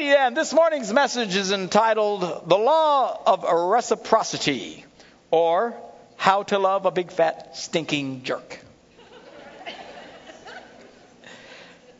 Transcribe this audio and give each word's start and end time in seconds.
Then, 0.00 0.32
this 0.32 0.54
morning's 0.54 0.90
message 0.90 1.36
is 1.36 1.52
entitled 1.52 2.22
The 2.48 2.56
Law 2.56 3.20
of 3.26 3.44
Reciprocity, 3.44 4.86
or 5.30 5.74
How 6.16 6.42
to 6.44 6.58
Love 6.58 6.86
a 6.86 6.90
Big 6.90 7.12
Fat 7.12 7.54
Stinking 7.54 8.22
Jerk. 8.22 8.60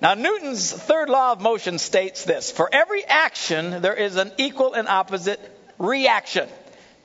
Now, 0.00 0.14
Newton's 0.14 0.72
third 0.72 1.10
law 1.10 1.32
of 1.32 1.42
motion 1.42 1.76
states 1.76 2.24
this 2.24 2.50
For 2.50 2.70
every 2.72 3.04
action, 3.04 3.82
there 3.82 3.92
is 3.92 4.16
an 4.16 4.32
equal 4.38 4.72
and 4.72 4.88
opposite 4.88 5.38
reaction. 5.76 6.48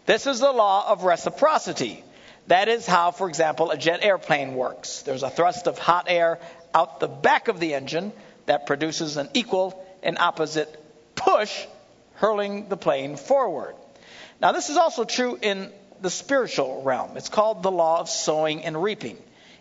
This 0.06 0.28
is 0.28 0.40
the 0.40 0.54
law 0.54 0.90
of 0.90 1.04
reciprocity. 1.04 2.06
That 2.48 2.70
is 2.70 2.88
how, 2.88 3.12
for 3.12 3.28
example, 3.28 3.70
a 3.72 3.78
jet 3.78 4.02
airplane 4.02 4.56
works. 4.56 5.02
There's 5.02 5.24
a 5.24 5.30
thrust 5.30 5.68
of 5.68 5.78
hot 5.78 6.06
air 6.08 6.40
out 6.74 7.02
the 7.02 7.10
back 7.10 7.50
of 7.50 7.60
the 7.60 7.74
engine 7.74 8.14
that 8.46 8.66
produces 8.66 9.18
an 9.18 9.28
equal 9.34 9.86
and 10.02 10.18
opposite 10.20 10.84
push, 11.16 11.66
hurling 12.16 12.70
the 12.70 12.78
plane 12.78 13.16
forward. 13.16 13.76
Now, 14.42 14.52
this 14.52 14.70
is 14.70 14.78
also 14.78 15.06
true 15.06 15.38
in 15.42 15.72
the 16.02 16.10
spiritual 16.10 16.84
realm. 16.84 17.18
It's 17.18 17.30
called 17.30 17.64
the 17.64 17.72
law 17.72 18.00
of 18.00 18.10
sowing 18.10 18.64
and 18.66 18.82
reaping. 18.82 19.18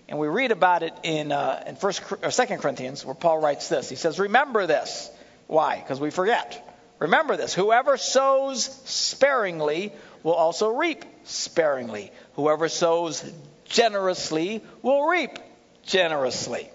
And 0.08 0.18
we 0.18 0.28
read 0.28 0.50
about 0.50 0.82
it 0.82 0.92
in, 1.02 1.32
uh, 1.32 1.62
in 1.66 1.76
First 1.76 2.02
or 2.22 2.30
Second 2.30 2.58
Corinthians, 2.58 3.04
where 3.04 3.14
Paul 3.14 3.38
writes 3.38 3.68
this. 3.68 3.88
He 3.88 3.96
says, 3.96 4.18
"Remember 4.18 4.66
this. 4.66 5.10
Why? 5.46 5.76
Because 5.76 6.00
we 6.00 6.10
forget. 6.10 6.62
Remember 6.98 7.36
this. 7.36 7.54
Whoever 7.54 7.96
sows 7.96 8.64
sparingly 8.84 9.92
will 10.22 10.34
also 10.34 10.68
reap 10.68 11.04
sparingly. 11.24 12.12
Whoever 12.34 12.68
sows 12.68 13.24
generously 13.64 14.62
will 14.82 15.04
reap 15.06 15.38
generously." 15.84 16.70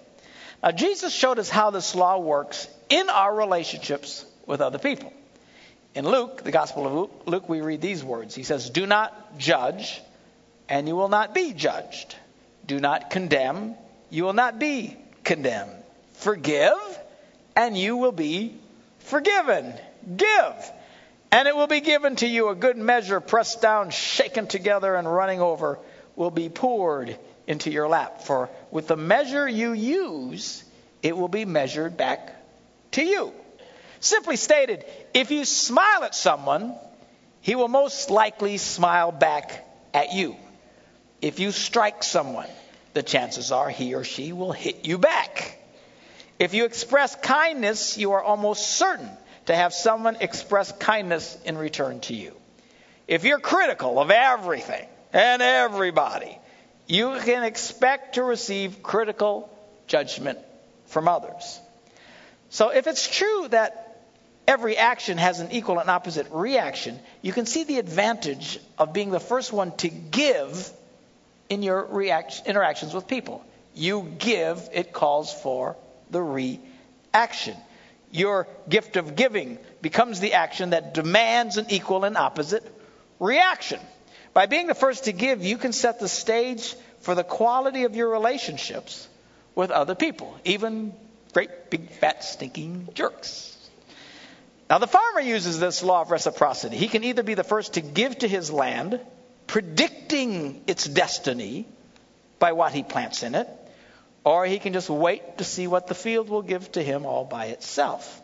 Now, 0.62 0.72
Jesus 0.72 1.12
showed 1.12 1.38
us 1.38 1.48
how 1.48 1.70
this 1.70 1.94
law 1.94 2.18
works 2.18 2.66
in 2.88 3.08
our 3.08 3.34
relationships 3.34 4.24
with 4.50 4.60
other 4.60 4.78
people. 4.78 5.12
In 5.94 6.04
Luke, 6.04 6.42
the 6.42 6.50
Gospel 6.50 6.86
of 6.86 7.10
Luke, 7.26 7.48
we 7.48 7.60
read 7.60 7.80
these 7.80 8.04
words. 8.04 8.34
He 8.34 8.42
says, 8.42 8.68
Do 8.68 8.84
not 8.84 9.38
judge, 9.38 10.02
and 10.68 10.86
you 10.88 10.96
will 10.96 11.08
not 11.08 11.34
be 11.34 11.52
judged. 11.52 12.16
Do 12.66 12.80
not 12.80 13.10
condemn, 13.10 13.76
you 14.10 14.24
will 14.24 14.32
not 14.32 14.58
be 14.58 14.96
condemned. 15.24 15.72
Forgive, 16.14 16.76
and 17.56 17.78
you 17.78 17.96
will 17.96 18.12
be 18.12 18.54
forgiven. 18.98 19.72
Give, 20.16 20.72
and 21.30 21.46
it 21.46 21.54
will 21.54 21.68
be 21.68 21.80
given 21.80 22.16
to 22.16 22.26
you 22.26 22.48
a 22.48 22.54
good 22.54 22.76
measure, 22.76 23.20
pressed 23.20 23.62
down, 23.62 23.90
shaken 23.90 24.48
together, 24.48 24.96
and 24.96 25.12
running 25.12 25.40
over, 25.40 25.78
will 26.16 26.30
be 26.30 26.48
poured 26.48 27.16
into 27.46 27.70
your 27.70 27.88
lap. 27.88 28.22
For 28.22 28.50
with 28.72 28.88
the 28.88 28.96
measure 28.96 29.48
you 29.48 29.72
use, 29.72 30.64
it 31.02 31.16
will 31.16 31.28
be 31.28 31.44
measured 31.44 31.96
back 31.96 32.34
to 32.92 33.04
you. 33.04 33.32
Simply 34.00 34.36
stated, 34.36 34.84
if 35.12 35.30
you 35.30 35.44
smile 35.44 36.04
at 36.04 36.14
someone, 36.14 36.74
he 37.42 37.54
will 37.54 37.68
most 37.68 38.10
likely 38.10 38.56
smile 38.56 39.12
back 39.12 39.66
at 39.92 40.12
you. 40.14 40.36
If 41.20 41.38
you 41.38 41.52
strike 41.52 42.02
someone, 42.02 42.48
the 42.94 43.02
chances 43.02 43.52
are 43.52 43.68
he 43.68 43.94
or 43.94 44.04
she 44.04 44.32
will 44.32 44.52
hit 44.52 44.86
you 44.86 44.96
back. 44.96 45.58
If 46.38 46.54
you 46.54 46.64
express 46.64 47.14
kindness, 47.16 47.98
you 47.98 48.12
are 48.12 48.22
almost 48.22 48.66
certain 48.66 49.10
to 49.46 49.54
have 49.54 49.74
someone 49.74 50.16
express 50.20 50.72
kindness 50.72 51.36
in 51.44 51.58
return 51.58 52.00
to 52.00 52.14
you. 52.14 52.34
If 53.06 53.24
you're 53.24 53.40
critical 53.40 53.98
of 53.98 54.10
everything 54.10 54.86
and 55.12 55.42
everybody, 55.42 56.38
you 56.86 57.18
can 57.20 57.42
expect 57.42 58.14
to 58.14 58.22
receive 58.22 58.82
critical 58.82 59.50
judgment 59.86 60.38
from 60.86 61.06
others. 61.06 61.60
So 62.48 62.70
if 62.70 62.86
it's 62.86 63.06
true 63.08 63.48
that 63.48 63.89
every 64.50 64.76
action 64.76 65.16
has 65.16 65.38
an 65.38 65.52
equal 65.52 65.78
and 65.78 65.88
opposite 65.88 66.26
reaction, 66.32 66.98
you 67.22 67.32
can 67.32 67.46
see 67.46 67.62
the 67.62 67.78
advantage 67.78 68.58
of 68.78 68.92
being 68.92 69.12
the 69.12 69.20
first 69.20 69.52
one 69.52 69.70
to 69.76 69.88
give 69.88 70.70
in 71.48 71.62
your 71.62 71.84
react- 71.84 72.42
interactions 72.46 72.92
with 72.92 73.06
people. 73.06 73.44
You 73.74 74.12
give, 74.18 74.68
it 74.72 74.92
calls 74.92 75.32
for 75.32 75.76
the 76.10 76.20
reaction. 76.20 77.56
Your 78.10 78.48
gift 78.68 78.96
of 78.96 79.14
giving 79.14 79.58
becomes 79.82 80.18
the 80.18 80.34
action 80.34 80.70
that 80.70 80.94
demands 80.94 81.56
an 81.56 81.66
equal 81.68 82.04
and 82.04 82.16
opposite 82.16 82.64
reaction. 83.20 83.78
By 84.34 84.46
being 84.46 84.66
the 84.66 84.74
first 84.74 85.04
to 85.04 85.12
give, 85.12 85.44
you 85.44 85.58
can 85.58 85.72
set 85.72 86.00
the 86.00 86.08
stage 86.08 86.74
for 87.02 87.14
the 87.14 87.22
quality 87.22 87.84
of 87.84 87.94
your 87.94 88.08
relationships 88.08 89.08
with 89.54 89.70
other 89.70 89.94
people, 89.94 90.36
even 90.44 90.92
great 91.32 91.70
big 91.70 91.88
fat 91.90 92.24
stinking 92.24 92.88
jerks. 92.94 93.49
Now, 94.70 94.78
the 94.78 94.86
farmer 94.86 95.20
uses 95.20 95.58
this 95.58 95.82
law 95.82 96.02
of 96.02 96.12
reciprocity. 96.12 96.76
He 96.76 96.86
can 96.86 97.02
either 97.02 97.24
be 97.24 97.34
the 97.34 97.42
first 97.42 97.74
to 97.74 97.80
give 97.80 98.16
to 98.18 98.28
his 98.28 98.52
land, 98.52 99.00
predicting 99.48 100.62
its 100.68 100.84
destiny 100.84 101.66
by 102.38 102.52
what 102.52 102.72
he 102.72 102.84
plants 102.84 103.24
in 103.24 103.34
it, 103.34 103.48
or 104.22 104.46
he 104.46 104.60
can 104.60 104.72
just 104.72 104.88
wait 104.88 105.38
to 105.38 105.44
see 105.44 105.66
what 105.66 105.88
the 105.88 105.94
field 105.96 106.28
will 106.28 106.42
give 106.42 106.70
to 106.72 106.82
him 106.84 107.04
all 107.04 107.24
by 107.24 107.46
itself. 107.46 108.22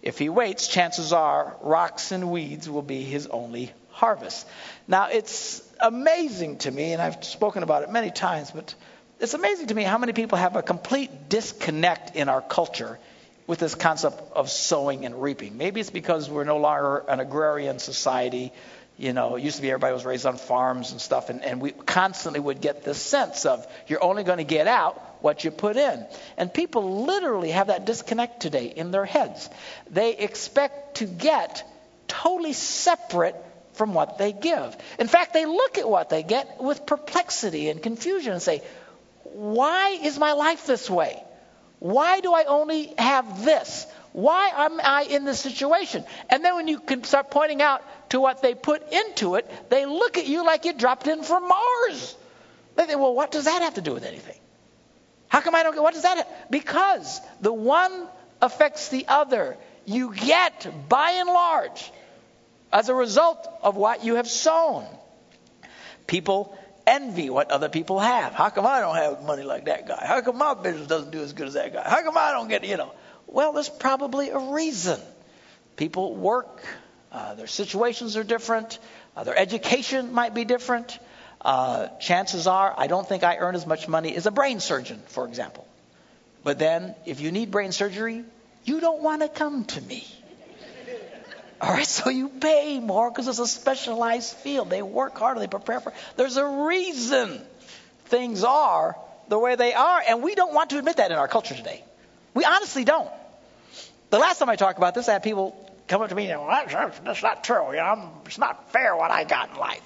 If 0.00 0.16
he 0.16 0.28
waits, 0.28 0.68
chances 0.68 1.12
are 1.12 1.56
rocks 1.60 2.12
and 2.12 2.30
weeds 2.30 2.70
will 2.70 2.82
be 2.82 3.02
his 3.02 3.26
only 3.26 3.72
harvest. 3.90 4.46
Now, 4.86 5.08
it's 5.08 5.60
amazing 5.80 6.58
to 6.58 6.70
me, 6.70 6.92
and 6.92 7.02
I've 7.02 7.24
spoken 7.24 7.64
about 7.64 7.82
it 7.82 7.90
many 7.90 8.12
times, 8.12 8.52
but 8.52 8.72
it's 9.18 9.34
amazing 9.34 9.66
to 9.68 9.74
me 9.74 9.82
how 9.82 9.98
many 9.98 10.12
people 10.12 10.38
have 10.38 10.54
a 10.54 10.62
complete 10.62 11.28
disconnect 11.28 12.14
in 12.14 12.28
our 12.28 12.42
culture 12.42 13.00
with 13.46 13.58
this 13.58 13.74
concept 13.74 14.20
of 14.32 14.50
sowing 14.50 15.04
and 15.04 15.20
reaping. 15.20 15.56
Maybe 15.56 15.80
it's 15.80 15.90
because 15.90 16.30
we're 16.30 16.44
no 16.44 16.58
longer 16.58 17.04
an 17.08 17.20
agrarian 17.20 17.78
society. 17.78 18.52
You 18.96 19.12
know, 19.12 19.36
it 19.36 19.42
used 19.42 19.56
to 19.56 19.62
be 19.62 19.70
everybody 19.70 19.92
was 19.92 20.04
raised 20.04 20.24
on 20.24 20.36
farms 20.36 20.92
and 20.92 21.00
stuff, 21.00 21.28
and, 21.28 21.42
and 21.42 21.60
we 21.60 21.72
constantly 21.72 22.40
would 22.40 22.60
get 22.60 22.84
this 22.84 22.98
sense 22.98 23.44
of 23.44 23.66
you're 23.86 24.02
only 24.02 24.22
going 24.22 24.38
to 24.38 24.44
get 24.44 24.66
out 24.66 24.94
what 25.20 25.44
you 25.44 25.50
put 25.50 25.76
in. 25.76 26.06
And 26.36 26.52
people 26.52 27.04
literally 27.04 27.50
have 27.50 27.66
that 27.66 27.84
disconnect 27.84 28.40
today 28.40 28.66
in 28.66 28.92
their 28.92 29.04
heads. 29.04 29.50
They 29.90 30.16
expect 30.16 30.98
to 30.98 31.06
get 31.06 31.68
totally 32.06 32.52
separate 32.52 33.34
from 33.72 33.92
what 33.92 34.18
they 34.18 34.32
give. 34.32 34.76
In 34.98 35.08
fact, 35.08 35.32
they 35.32 35.46
look 35.46 35.78
at 35.78 35.88
what 35.88 36.08
they 36.08 36.22
get 36.22 36.62
with 36.62 36.86
perplexity 36.86 37.68
and 37.68 37.82
confusion 37.82 38.32
and 38.32 38.40
say, 38.40 38.62
Why 39.24 39.98
is 40.02 40.18
my 40.18 40.32
life 40.32 40.66
this 40.66 40.88
way? 40.88 41.22
Why 41.84 42.20
do 42.20 42.32
I 42.32 42.44
only 42.44 42.94
have 42.96 43.44
this? 43.44 43.86
Why 44.12 44.48
am 44.56 44.80
I 44.82 45.02
in 45.02 45.26
this 45.26 45.38
situation? 45.38 46.02
And 46.30 46.42
then 46.42 46.54
when 46.54 46.66
you 46.66 46.78
can 46.78 47.04
start 47.04 47.30
pointing 47.30 47.60
out 47.60 47.82
to 48.08 48.20
what 48.20 48.40
they 48.40 48.54
put 48.54 48.90
into 48.90 49.34
it, 49.34 49.46
they 49.68 49.84
look 49.84 50.16
at 50.16 50.26
you 50.26 50.46
like 50.46 50.64
you 50.64 50.72
dropped 50.72 51.08
in 51.08 51.22
from 51.22 51.46
Mars. 51.46 52.16
They 52.76 52.86
think, 52.86 52.98
well, 52.98 53.14
what 53.14 53.30
does 53.30 53.44
that 53.44 53.60
have 53.60 53.74
to 53.74 53.82
do 53.82 53.92
with 53.92 54.06
anything? 54.06 54.38
How 55.28 55.42
come 55.42 55.54
I 55.54 55.62
don't 55.62 55.74
get, 55.74 55.82
what 55.82 55.92
does 55.92 56.04
that 56.04 56.16
have? 56.16 56.26
Because 56.48 57.20
the 57.42 57.52
one 57.52 58.08
affects 58.40 58.88
the 58.88 59.04
other. 59.06 59.58
You 59.84 60.14
get, 60.14 60.88
by 60.88 61.10
and 61.10 61.28
large, 61.28 61.92
as 62.72 62.88
a 62.88 62.94
result 62.94 63.46
of 63.62 63.76
what 63.76 64.06
you 64.06 64.14
have 64.14 64.28
sown. 64.28 64.86
People 66.06 66.58
envy 66.86 67.30
what 67.30 67.50
other 67.50 67.68
people 67.68 67.98
have. 67.98 68.32
How 68.32 68.50
come 68.50 68.66
I 68.66 68.80
don't 68.80 68.96
have 68.96 69.22
money 69.22 69.42
like 69.42 69.66
that 69.66 69.86
guy? 69.86 70.04
How 70.04 70.20
come 70.20 70.38
my 70.38 70.54
business 70.54 70.86
doesn't 70.86 71.10
do 71.10 71.22
as 71.22 71.32
good 71.32 71.48
as 71.48 71.54
that 71.54 71.72
guy? 71.72 71.82
How 71.88 72.02
come 72.02 72.16
I 72.16 72.32
don't 72.32 72.48
get, 72.48 72.64
you 72.64 72.76
know? 72.76 72.92
Well, 73.26 73.52
there's 73.52 73.68
probably 73.68 74.30
a 74.30 74.38
reason. 74.38 75.00
People 75.76 76.14
work, 76.14 76.64
uh, 77.10 77.34
their 77.34 77.46
situations 77.46 78.16
are 78.16 78.24
different, 78.24 78.78
uh, 79.16 79.24
their 79.24 79.36
education 79.36 80.12
might 80.12 80.34
be 80.34 80.44
different. 80.44 80.98
Uh, 81.40 81.88
chances 82.00 82.46
are, 82.46 82.74
I 82.76 82.86
don't 82.86 83.06
think 83.06 83.22
I 83.22 83.36
earn 83.36 83.54
as 83.54 83.66
much 83.66 83.86
money 83.86 84.16
as 84.16 84.26
a 84.26 84.30
brain 84.30 84.60
surgeon, 84.60 85.02
for 85.08 85.26
example. 85.26 85.66
But 86.42 86.58
then, 86.58 86.94
if 87.06 87.20
you 87.20 87.32
need 87.32 87.50
brain 87.50 87.72
surgery, 87.72 88.24
you 88.64 88.80
don't 88.80 89.02
want 89.02 89.22
to 89.22 89.28
come 89.28 89.64
to 89.64 89.80
me. 89.82 90.06
All 91.64 91.70
right, 91.70 91.86
so 91.86 92.10
you 92.10 92.28
pay 92.28 92.78
more 92.78 93.10
because 93.10 93.26
it's 93.26 93.38
a 93.38 93.46
specialized 93.46 94.36
field. 94.36 94.68
They 94.68 94.82
work 94.82 95.16
harder, 95.16 95.40
they 95.40 95.46
prepare 95.46 95.80
for. 95.80 95.94
There's 96.14 96.36
a 96.36 96.44
reason 96.44 97.40
things 98.04 98.44
are 98.44 98.98
the 99.28 99.38
way 99.38 99.54
they 99.56 99.72
are, 99.72 100.02
and 100.06 100.22
we 100.22 100.34
don't 100.34 100.52
want 100.52 100.70
to 100.70 100.78
admit 100.78 100.98
that 100.98 101.10
in 101.10 101.16
our 101.16 101.26
culture 101.26 101.54
today. 101.54 101.82
We 102.34 102.44
honestly 102.44 102.84
don't. 102.84 103.08
The 104.10 104.18
last 104.18 104.40
time 104.40 104.50
I 104.50 104.56
talked 104.56 104.76
about 104.76 104.94
this, 104.94 105.08
I 105.08 105.14
had 105.14 105.22
people 105.22 105.56
come 105.88 106.02
up 106.02 106.10
to 106.10 106.14
me 106.14 106.30
and 106.30 106.42
well, 106.42 106.50
that's, 106.50 106.98
that's 106.98 107.22
not 107.22 107.44
true. 107.44 107.70
You 107.70 107.78
know, 107.78 108.12
it's 108.26 108.36
not 108.36 108.70
fair 108.70 108.94
what 108.94 109.10
I 109.10 109.24
got 109.24 109.52
in 109.52 109.56
life. 109.56 109.80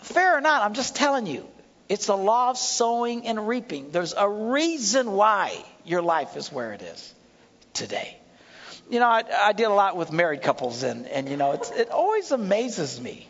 Fair 0.00 0.38
or 0.38 0.40
not, 0.40 0.62
I'm 0.62 0.72
just 0.72 0.96
telling 0.96 1.26
you. 1.26 1.46
It's 1.90 2.08
a 2.08 2.14
law 2.14 2.48
of 2.48 2.56
sowing 2.56 3.26
and 3.26 3.46
reaping. 3.46 3.90
There's 3.90 4.14
a 4.16 4.26
reason 4.26 5.12
why 5.12 5.62
your 5.84 6.00
life 6.00 6.38
is 6.38 6.50
where 6.50 6.72
it 6.72 6.80
is 6.80 7.14
today 7.74 8.16
you 8.92 9.00
know, 9.00 9.08
I, 9.08 9.24
I 9.34 9.52
deal 9.54 9.72
a 9.72 9.74
lot 9.74 9.96
with 9.96 10.12
married 10.12 10.42
couples, 10.42 10.82
and, 10.82 11.06
and 11.06 11.26
you 11.26 11.38
know, 11.38 11.52
it's, 11.52 11.70
it 11.70 11.88
always 11.88 12.30
amazes 12.30 13.00
me. 13.00 13.26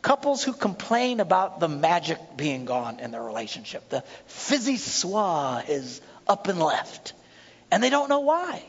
Couples 0.00 0.42
who 0.42 0.54
complain 0.54 1.20
about 1.20 1.60
the 1.60 1.68
magic 1.68 2.18
being 2.34 2.64
gone 2.64 2.98
in 2.98 3.10
their 3.10 3.22
relationship. 3.22 3.90
The 3.90 4.00
fizzy 4.24 4.76
swa 4.76 5.68
is 5.68 6.00
up 6.26 6.48
and 6.48 6.58
left, 6.58 7.12
and 7.70 7.82
they 7.82 7.90
don't 7.90 8.08
know 8.08 8.20
why. 8.20 8.62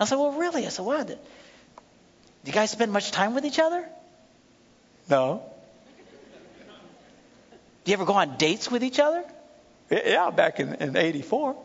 I 0.00 0.06
said, 0.06 0.16
well, 0.16 0.32
really? 0.32 0.66
I 0.66 0.70
said, 0.70 0.84
Why? 0.84 1.04
Do 1.04 1.16
you 2.46 2.52
guys 2.52 2.70
spend 2.70 2.90
much 2.90 3.12
time 3.12 3.34
with 3.34 3.44
each 3.44 3.58
other? 3.58 3.86
No. 5.08 5.42
Do 7.84 7.90
you 7.90 7.92
ever 7.92 8.06
go 8.06 8.14
on 8.14 8.38
dates 8.38 8.70
with 8.70 8.82
each 8.82 8.98
other? 8.98 9.22
Yeah, 9.90 10.30
back 10.30 10.58
in, 10.58 10.74
in 10.74 10.96
84. 10.96 11.56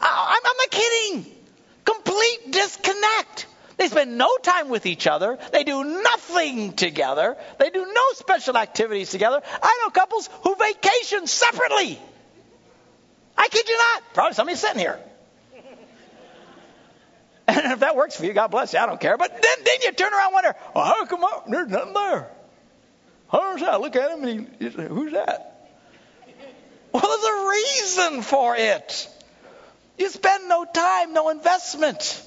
I'm, 0.00 0.40
I'm 0.44 0.56
not 0.56 0.70
kidding. 0.70 1.39
Complete 1.94 2.52
disconnect. 2.52 3.46
They 3.76 3.88
spend 3.88 4.18
no 4.18 4.36
time 4.42 4.68
with 4.68 4.84
each 4.84 5.06
other. 5.06 5.38
They 5.52 5.64
do 5.64 5.82
nothing 5.82 6.74
together. 6.74 7.36
They 7.58 7.70
do 7.70 7.80
no 7.86 8.02
special 8.14 8.56
activities 8.58 9.10
together. 9.10 9.40
I 9.62 9.80
know 9.82 9.90
couples 9.90 10.28
who 10.42 10.54
vacation 10.54 11.26
separately. 11.26 11.98
I 13.38 13.48
kid 13.48 13.68
you 13.68 13.78
not. 13.78 14.02
Probably 14.12 14.34
somebody 14.34 14.56
sitting 14.56 14.80
here. 14.80 15.00
And 17.48 17.72
if 17.72 17.80
that 17.80 17.96
works 17.96 18.16
for 18.16 18.24
you, 18.24 18.32
God 18.32 18.52
bless 18.52 18.72
you. 18.74 18.78
I 18.78 18.86
don't 18.86 19.00
care. 19.00 19.16
But 19.16 19.32
then, 19.32 19.64
then 19.64 19.76
you 19.82 19.90
turn 19.92 20.12
around 20.12 20.26
and 20.26 20.34
wonder, 20.34 20.54
well, 20.72 20.84
how 20.84 21.04
come 21.06 21.24
I, 21.24 21.40
there's 21.48 21.68
nothing 21.68 21.94
there? 21.94 22.30
How's 23.32 23.60
that? 23.60 23.80
Look 23.80 23.96
at 23.96 24.12
him 24.12 24.24
and 24.24 24.56
he, 24.60 24.68
who's 24.68 25.12
that? 25.14 25.70
Well, 26.92 27.02
there's 27.02 27.24
a 27.24 27.48
reason 27.48 28.22
for 28.22 28.54
it. 28.56 29.08
You 30.00 30.08
spend 30.08 30.48
no 30.48 30.64
time, 30.64 31.12
no 31.12 31.28
investment. 31.28 32.26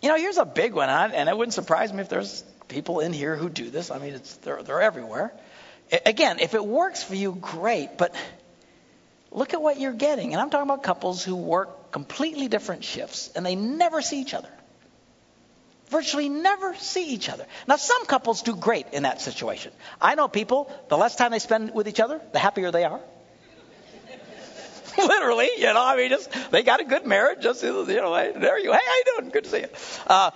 You 0.00 0.08
know, 0.08 0.16
here's 0.16 0.38
a 0.38 0.44
big 0.44 0.72
one, 0.72 0.88
and 0.88 1.28
it 1.28 1.36
wouldn't 1.36 1.52
surprise 1.52 1.92
me 1.92 2.00
if 2.00 2.08
there's 2.08 2.44
people 2.68 3.00
in 3.00 3.12
here 3.12 3.34
who 3.34 3.48
do 3.48 3.68
this. 3.68 3.90
I 3.90 3.98
mean, 3.98 4.14
it's, 4.14 4.36
they're, 4.36 4.62
they're 4.62 4.80
everywhere. 4.80 5.32
Again, 6.06 6.38
if 6.38 6.54
it 6.54 6.64
works 6.64 7.02
for 7.02 7.16
you, 7.16 7.32
great, 7.32 7.98
but 7.98 8.14
look 9.32 9.52
at 9.52 9.60
what 9.60 9.80
you're 9.80 9.92
getting. 9.92 10.32
And 10.32 10.40
I'm 10.40 10.48
talking 10.48 10.70
about 10.70 10.84
couples 10.84 11.24
who 11.24 11.34
work 11.34 11.90
completely 11.90 12.46
different 12.46 12.84
shifts 12.84 13.28
and 13.34 13.44
they 13.44 13.56
never 13.56 14.00
see 14.00 14.20
each 14.20 14.34
other. 14.34 14.50
Virtually 15.88 16.28
never 16.28 16.76
see 16.76 17.14
each 17.14 17.28
other. 17.28 17.46
Now, 17.66 17.76
some 17.76 18.06
couples 18.06 18.42
do 18.42 18.54
great 18.54 18.86
in 18.92 19.02
that 19.04 19.22
situation. 19.22 19.72
I 20.00 20.14
know 20.14 20.28
people, 20.28 20.70
the 20.88 20.98
less 20.98 21.16
time 21.16 21.32
they 21.32 21.40
spend 21.40 21.74
with 21.74 21.88
each 21.88 21.98
other, 21.98 22.20
the 22.32 22.38
happier 22.38 22.70
they 22.70 22.84
are. 22.84 23.00
Literally, 25.06 25.48
you 25.58 25.66
know, 25.66 25.84
I 25.84 25.96
mean, 25.96 26.10
just 26.10 26.28
they 26.50 26.64
got 26.64 26.80
a 26.80 26.84
good 26.84 27.06
marriage. 27.06 27.40
Just 27.40 27.62
you 27.62 27.70
know, 27.70 28.14
hey, 28.14 28.32
there 28.34 28.58
you. 28.58 28.72
Hey, 28.72 28.80
how 28.84 28.96
you 28.96 29.04
doing? 29.16 29.30
Good 29.30 29.44
to 29.44 29.50
see 29.50 29.60
you. 29.60 29.68
Uh, 30.06 30.30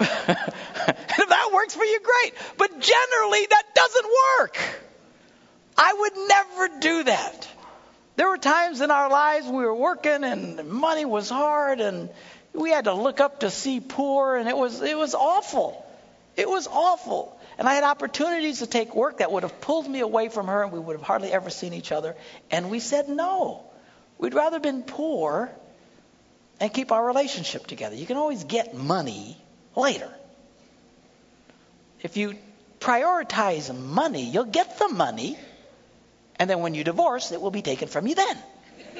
if 0.00 0.08
that 1.28 1.50
works 1.52 1.74
for 1.74 1.84
you, 1.84 2.00
great. 2.00 2.34
But 2.56 2.70
generally, 2.80 3.46
that 3.50 3.64
doesn't 3.74 4.06
work. 4.38 4.58
I 5.76 5.92
would 5.92 6.12
never 6.28 6.80
do 6.80 7.04
that. 7.04 7.48
There 8.16 8.28
were 8.28 8.38
times 8.38 8.80
in 8.80 8.92
our 8.92 9.10
lives 9.10 9.46
we 9.46 9.64
were 9.64 9.74
working 9.74 10.22
and 10.22 10.68
money 10.68 11.04
was 11.04 11.28
hard 11.28 11.80
and 11.80 12.10
we 12.52 12.70
had 12.70 12.84
to 12.84 12.94
look 12.94 13.18
up 13.18 13.40
to 13.40 13.50
see 13.50 13.80
poor 13.80 14.36
and 14.36 14.48
it 14.48 14.56
was 14.56 14.80
it 14.82 14.96
was 14.96 15.16
awful. 15.16 15.84
It 16.36 16.48
was 16.48 16.68
awful. 16.68 17.36
And 17.58 17.68
I 17.68 17.74
had 17.74 17.84
opportunities 17.84 18.58
to 18.60 18.66
take 18.66 18.94
work 18.94 19.18
that 19.18 19.30
would 19.30 19.42
have 19.42 19.60
pulled 19.60 19.88
me 19.88 20.00
away 20.00 20.28
from 20.28 20.48
her 20.48 20.62
and 20.62 20.72
we 20.72 20.78
would 20.78 20.96
have 20.96 21.06
hardly 21.06 21.32
ever 21.32 21.50
seen 21.50 21.72
each 21.72 21.92
other. 21.92 22.16
And 22.50 22.70
we 22.70 22.80
said 22.80 23.08
no. 23.08 23.64
We'd 24.18 24.34
rather 24.34 24.60
been 24.60 24.82
poor 24.82 25.50
and 26.60 26.72
keep 26.72 26.92
our 26.92 27.04
relationship 27.04 27.66
together. 27.66 27.94
You 27.94 28.06
can 28.06 28.16
always 28.16 28.44
get 28.44 28.74
money 28.74 29.36
later. 29.76 30.10
If 32.02 32.16
you 32.16 32.34
prioritize 32.80 33.74
money, 33.74 34.24
you'll 34.24 34.44
get 34.44 34.78
the 34.78 34.88
money 34.88 35.38
and 36.36 36.50
then 36.50 36.60
when 36.60 36.74
you 36.74 36.84
divorce, 36.84 37.32
it 37.32 37.40
will 37.40 37.50
be 37.50 37.62
taken 37.62 37.88
from 37.88 38.06
you 38.06 38.14
then. 38.14 38.36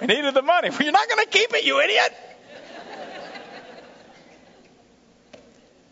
we 0.00 0.06
needed 0.06 0.34
the 0.34 0.42
money. 0.42 0.70
You're 0.80 0.92
not 0.92 1.08
going 1.08 1.24
to 1.24 1.30
keep 1.30 1.52
it, 1.52 1.64
you 1.64 1.80
idiot. 1.80 2.14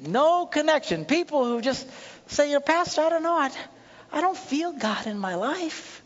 No 0.07 0.47
connection. 0.47 1.05
People 1.05 1.45
who 1.45 1.61
just 1.61 1.87
say, 2.27 2.51
"Your 2.51 2.61
pastor, 2.61 3.03
I 3.03 3.09
don't 3.11 3.23
know. 3.23 3.35
I, 3.35 3.51
I 4.13 4.21
don't 4.21 4.37
feel 4.37 4.73
God 4.73 5.07
in 5.07 5.19
my 5.19 5.35
life. 5.35 6.03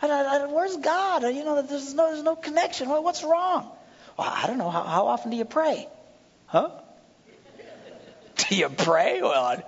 I, 0.00 0.08
I, 0.08 0.46
where's 0.46 0.76
God? 0.76 1.22
You 1.22 1.44
know, 1.44 1.62
there's 1.62 1.94
no, 1.94 2.10
there's 2.10 2.22
no 2.22 2.34
connection. 2.34 2.88
What's 2.88 3.22
wrong? 3.22 3.70
Well, 4.18 4.28
I 4.28 4.46
don't 4.46 4.58
know. 4.58 4.70
How, 4.70 4.82
how 4.82 5.06
often 5.06 5.30
do 5.30 5.36
you 5.36 5.44
pray? 5.44 5.88
Huh? 6.46 6.70
Do 8.36 8.56
you 8.56 8.68
pray? 8.68 9.22
Well, 9.22 9.62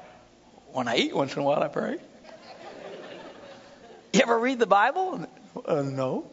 when 0.73 0.89
I 0.89 0.97
eat 0.97 1.15
once 1.15 1.35
in 1.35 1.43
a 1.43 1.45
while, 1.45 1.63
I 1.63 1.69
pray. 1.69 1.99
You 4.13 4.21
ever 4.23 4.39
read 4.39 4.59
the 4.59 4.67
Bible? 4.67 5.27
Uh, 5.65 5.83
no. 5.83 6.31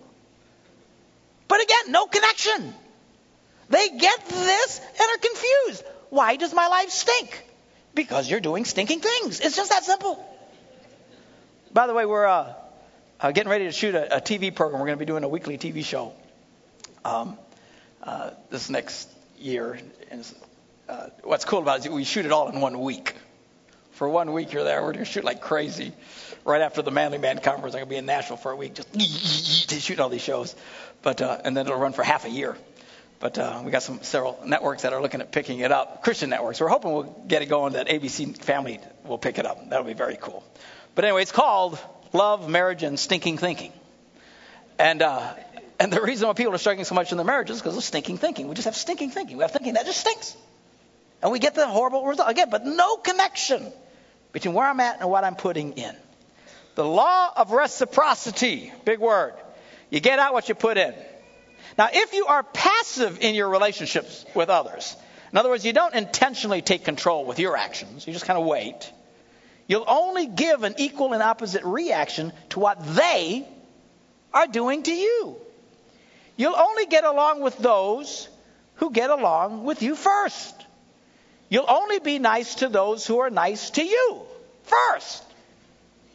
But 1.48 1.62
again, 1.62 1.92
no 1.92 2.06
connection. 2.08 2.74
They 3.70 3.90
get 3.90 4.26
this 4.28 4.80
and 4.80 5.00
are 5.00 5.18
confused. 5.18 5.84
Why 6.12 6.36
does 6.36 6.54
my 6.54 6.68
life 6.68 6.90
stink? 6.90 7.44
Because 7.96 8.30
you're 8.30 8.42
doing 8.42 8.66
stinking 8.66 9.00
things. 9.00 9.40
It's 9.40 9.56
just 9.56 9.70
that 9.70 9.84
simple. 9.84 10.24
By 11.74 11.88
the 11.88 11.94
way, 11.94 12.06
we're 12.06 12.28
uh, 12.28 12.54
uh, 13.20 13.32
getting 13.32 13.50
ready 13.50 13.66
to 13.66 13.72
shoot 13.72 13.96
a, 13.96 14.18
a, 14.18 14.22
TV 14.22 14.54
program. 14.54 14.82
We're 14.82 14.88
going 14.88 15.00
to 15.00 15.06
be 15.06 15.06
doing 15.06 15.24
a 15.24 15.30
weekly 15.30 15.58
TV 15.58 15.86
show 15.86 16.14
um, 17.06 17.38
uh, 18.04 18.32
this 18.50 18.70
next 18.70 19.10
year. 19.40 19.80
And 20.12 20.28
uh, 20.90 21.08
what's 21.24 21.46
cool 21.46 21.60
about 21.60 21.80
it 21.80 21.86
is 21.86 21.92
we 21.92 22.04
shoot 22.04 22.26
it 22.26 22.34
all 22.34 22.50
in 22.50 22.60
one 22.60 22.82
week 22.82 23.16
for 24.02 24.10
one 24.10 24.34
week 24.34 24.52
you're 24.52 24.64
there. 24.64 24.82
We're 24.82 24.94
going 24.94 25.06
to 25.06 25.12
shoot 25.12 25.24
like 25.24 25.42
crazy. 25.42 25.94
Right 26.44 26.62
after 26.62 26.82
the 26.82 26.90
Manly 26.90 27.20
Man 27.20 27.38
Conference, 27.38 27.76
I'm 27.76 27.82
going 27.82 27.86
to 27.86 27.90
be 27.92 27.96
in 27.98 28.08
Nashville 28.08 28.36
for 28.36 28.52
a 28.52 28.56
week 28.56 28.74
just 28.74 28.92
to 29.70 29.80
shoot 29.80 30.00
all 30.00 30.10
these 30.10 30.24
shows. 30.24 30.56
But 31.04 31.22
uh, 31.22 31.40
and 31.46 31.56
then 31.56 31.68
it'll 31.68 31.78
run 31.78 31.94
for 31.94 32.02
half 32.04 32.26
a 32.26 32.30
year. 32.30 32.58
But 33.22 33.38
uh, 33.38 33.62
we 33.64 33.72
got 33.72 33.84
some 33.84 34.02
several 34.02 34.40
networks 34.46 34.82
that 34.82 34.94
are 34.94 35.02
looking 35.02 35.22
at 35.22 35.32
picking 35.32 35.60
it 35.60 35.72
up, 35.72 36.04
Christian 36.04 36.32
networks. 36.32 36.60
We're 36.60 36.70
hoping 36.70 36.92
we'll 36.92 37.24
get 37.28 37.44
it 37.44 37.46
going 37.46 37.74
that 37.74 37.88
ABC 37.88 38.36
Family 38.44 38.80
will 39.06 39.20
pick 39.20 39.38
it 39.38 39.46
up. 39.46 39.70
That'll 39.70 39.86
be 39.86 39.94
very 39.94 40.18
cool. 40.20 40.44
But 40.96 41.06
anyway, 41.06 41.22
it's 41.22 41.32
called 41.32 41.80
Love, 42.14 42.50
Marriage, 42.50 42.82
and 42.82 43.00
Stinking 43.00 43.38
Thinking. 43.38 43.72
And 44.80 45.04
uh, 45.04 45.36
and 45.80 45.94
the 45.94 46.02
reason 46.02 46.28
why 46.28 46.34
people 46.34 46.54
are 46.54 46.58
struggling 46.58 46.86
so 46.86 46.96
much 46.96 47.12
in 47.12 47.18
their 47.18 47.26
marriages 47.26 47.58
is 47.58 47.62
because 47.62 47.78
of 47.78 47.84
stinking 47.84 48.18
thinking. 48.18 48.48
We 48.48 48.56
just 48.56 48.66
have 48.66 48.76
stinking 48.76 49.12
thinking. 49.12 49.38
We 49.38 49.44
have 49.44 49.52
thinking 49.52 49.74
that 49.74 49.86
just 49.86 50.00
stinks. 50.00 50.36
And 51.22 51.32
we 51.32 51.40
get 51.40 51.54
the 51.54 51.68
horrible 51.68 52.06
result 52.06 52.30
again, 52.30 52.50
but 52.50 52.66
no 52.66 52.98
connection 52.98 53.72
between 54.32 54.56
where 54.56 54.68
I'm 54.68 54.80
at 54.80 55.00
and 55.00 55.10
what 55.10 55.24
I'm 55.24 55.36
putting 55.36 55.74
in. 55.74 55.96
The 56.76 56.86
law 56.86 57.32
of 57.36 57.52
reciprocity, 57.52 58.72
big 58.86 59.00
word. 59.00 59.34
You 59.90 60.00
get 60.00 60.20
out 60.20 60.34
what 60.34 60.50
you 60.50 60.56
put 60.56 60.78
in. 60.78 60.94
Now, 61.78 61.90
if 61.92 62.14
you 62.14 62.26
are 62.28 62.44
passive 62.44 63.20
in 63.22 63.36
your 63.36 63.50
relationships 63.50 64.26
with 64.36 64.50
others, 64.50 64.96
in 65.32 65.38
other 65.38 65.50
words, 65.50 65.66
you 65.66 65.74
don't 65.74 65.96
intentionally 65.96 66.62
take 66.62 66.84
control 66.84 67.26
with 67.26 67.40
your 67.40 67.56
actions, 67.56 68.06
you 68.06 68.14
just 68.14 68.26
kind 68.26 68.40
of 68.40 68.46
wait, 68.46 68.92
you'll 69.68 69.86
only 69.88 70.28
give 70.28 70.64
an 70.64 70.76
equal 70.78 71.14
and 71.14 71.24
opposite 71.24 71.64
reaction 71.64 72.34
to 72.50 72.60
what 72.60 72.84
they 72.96 73.48
are 74.34 74.48
doing 74.48 74.84
to 74.84 74.92
you. 74.92 75.38
You'll 76.36 76.56
only 76.56 76.86
get 76.86 77.04
along 77.04 77.42
with 77.42 77.58
those 77.58 78.28
who 78.76 78.92
get 78.92 79.10
along 79.10 79.64
with 79.64 79.82
you 79.82 79.96
first. 79.96 80.56
You'll 81.50 81.70
only 81.70 82.00
be 82.00 82.18
nice 82.18 82.56
to 82.56 82.70
those 82.70 83.06
who 83.06 83.20
are 83.20 83.30
nice 83.30 83.72
to 83.72 83.84
you 83.84 84.22
first. 84.64 85.24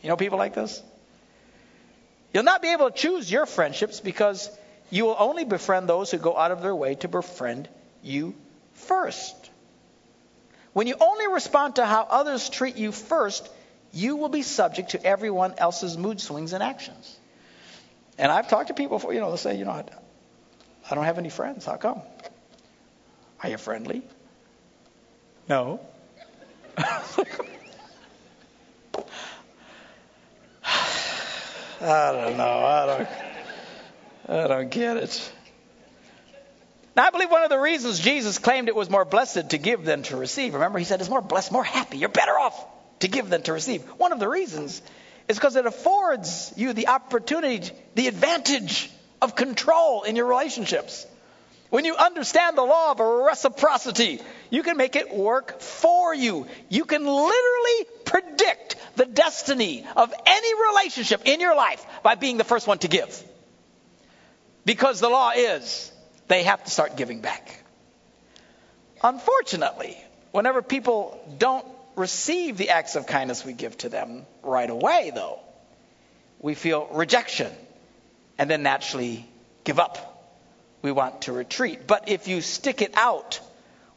You 0.02 0.08
know 0.08 0.16
people 0.16 0.38
like 0.38 0.54
this? 0.54 0.82
You'll 2.32 2.44
not 2.44 2.62
be 2.62 2.68
able 2.68 2.90
to 2.90 2.96
choose 2.96 3.30
your 3.30 3.46
friendships 3.46 4.00
because 4.00 4.50
you 4.90 5.04
will 5.04 5.16
only 5.18 5.44
befriend 5.44 5.88
those 5.88 6.10
who 6.10 6.18
go 6.18 6.36
out 6.36 6.50
of 6.50 6.62
their 6.62 6.74
way 6.74 6.94
to 6.96 7.08
befriend 7.08 7.68
you 8.02 8.34
first. 8.74 9.34
When 10.72 10.86
you 10.86 10.94
only 11.00 11.28
respond 11.28 11.76
to 11.76 11.86
how 11.86 12.06
others 12.08 12.48
treat 12.50 12.76
you 12.76 12.92
first, 12.92 13.48
you 13.92 14.16
will 14.16 14.28
be 14.28 14.42
subject 14.42 14.90
to 14.90 15.02
everyone 15.04 15.54
else's 15.58 15.96
mood 15.96 16.20
swings 16.20 16.52
and 16.52 16.62
actions. 16.62 17.16
And 18.18 18.30
I've 18.30 18.48
talked 18.48 18.68
to 18.68 18.74
people 18.74 18.98
before, 18.98 19.12
you 19.12 19.20
know, 19.20 19.28
they'll 19.28 19.36
say, 19.36 19.56
you 19.56 19.64
know, 19.64 19.84
I 20.90 20.94
don't 20.94 21.04
have 21.04 21.18
any 21.18 21.30
friends. 21.30 21.64
How 21.64 21.76
come? 21.76 22.02
Are 23.42 23.48
you 23.48 23.58
friendly? 23.58 24.02
No. 25.48 25.80
I 31.80 32.12
don't 32.12 32.36
know. 32.36 32.44
I 32.44 32.86
don't. 32.86 33.25
I 34.28 34.46
don't 34.48 34.70
get 34.70 34.96
it. 34.96 35.32
Now, 36.96 37.04
I 37.04 37.10
believe 37.10 37.30
one 37.30 37.42
of 37.42 37.50
the 37.50 37.58
reasons 37.58 38.00
Jesus 38.00 38.38
claimed 38.38 38.68
it 38.68 38.74
was 38.74 38.88
more 38.88 39.04
blessed 39.04 39.50
to 39.50 39.58
give 39.58 39.84
than 39.84 40.02
to 40.04 40.16
receive. 40.16 40.54
Remember, 40.54 40.78
he 40.78 40.84
said 40.84 41.00
it's 41.00 41.10
more 41.10 41.20
blessed, 41.20 41.52
more 41.52 41.62
happy. 41.62 41.98
You're 41.98 42.08
better 42.08 42.32
off 42.32 42.66
to 43.00 43.08
give 43.08 43.28
than 43.28 43.42
to 43.42 43.52
receive. 43.52 43.82
One 43.98 44.12
of 44.12 44.18
the 44.18 44.28
reasons 44.28 44.80
is 45.28 45.36
because 45.36 45.56
it 45.56 45.66
affords 45.66 46.52
you 46.56 46.72
the 46.72 46.88
opportunity, 46.88 47.70
the 47.94 48.08
advantage 48.08 48.90
of 49.20 49.36
control 49.36 50.02
in 50.02 50.16
your 50.16 50.26
relationships. 50.26 51.06
When 51.68 51.84
you 51.84 51.96
understand 51.96 52.56
the 52.56 52.62
law 52.62 52.92
of 52.92 53.00
reciprocity, 53.00 54.20
you 54.50 54.62
can 54.62 54.76
make 54.76 54.96
it 54.96 55.14
work 55.14 55.60
for 55.60 56.14
you. 56.14 56.46
You 56.68 56.84
can 56.84 57.04
literally 57.04 57.86
predict 58.04 58.76
the 58.94 59.04
destiny 59.04 59.84
of 59.96 60.12
any 60.24 60.70
relationship 60.70 61.22
in 61.26 61.40
your 61.40 61.54
life 61.54 61.84
by 62.02 62.14
being 62.14 62.38
the 62.38 62.44
first 62.44 62.66
one 62.66 62.78
to 62.78 62.88
give. 62.88 63.22
Because 64.66 65.00
the 65.00 65.08
law 65.08 65.30
is 65.34 65.90
they 66.28 66.42
have 66.42 66.62
to 66.64 66.70
start 66.70 66.96
giving 66.96 67.20
back. 67.22 67.62
Unfortunately, 69.02 69.96
whenever 70.32 70.60
people 70.60 71.18
don't 71.38 71.66
receive 71.94 72.58
the 72.58 72.70
acts 72.70 72.96
of 72.96 73.06
kindness 73.06 73.44
we 73.44 73.54
give 73.54 73.78
to 73.78 73.88
them 73.88 74.26
right 74.42 74.68
away, 74.68 75.12
though, 75.14 75.38
we 76.40 76.54
feel 76.54 76.86
rejection 76.92 77.50
and 78.38 78.50
then 78.50 78.62
naturally 78.62 79.26
give 79.64 79.78
up. 79.78 80.12
We 80.82 80.92
want 80.92 81.22
to 81.22 81.32
retreat. 81.32 81.86
But 81.86 82.08
if 82.08 82.28
you 82.28 82.40
stick 82.40 82.82
it 82.82 82.92
out 82.96 83.40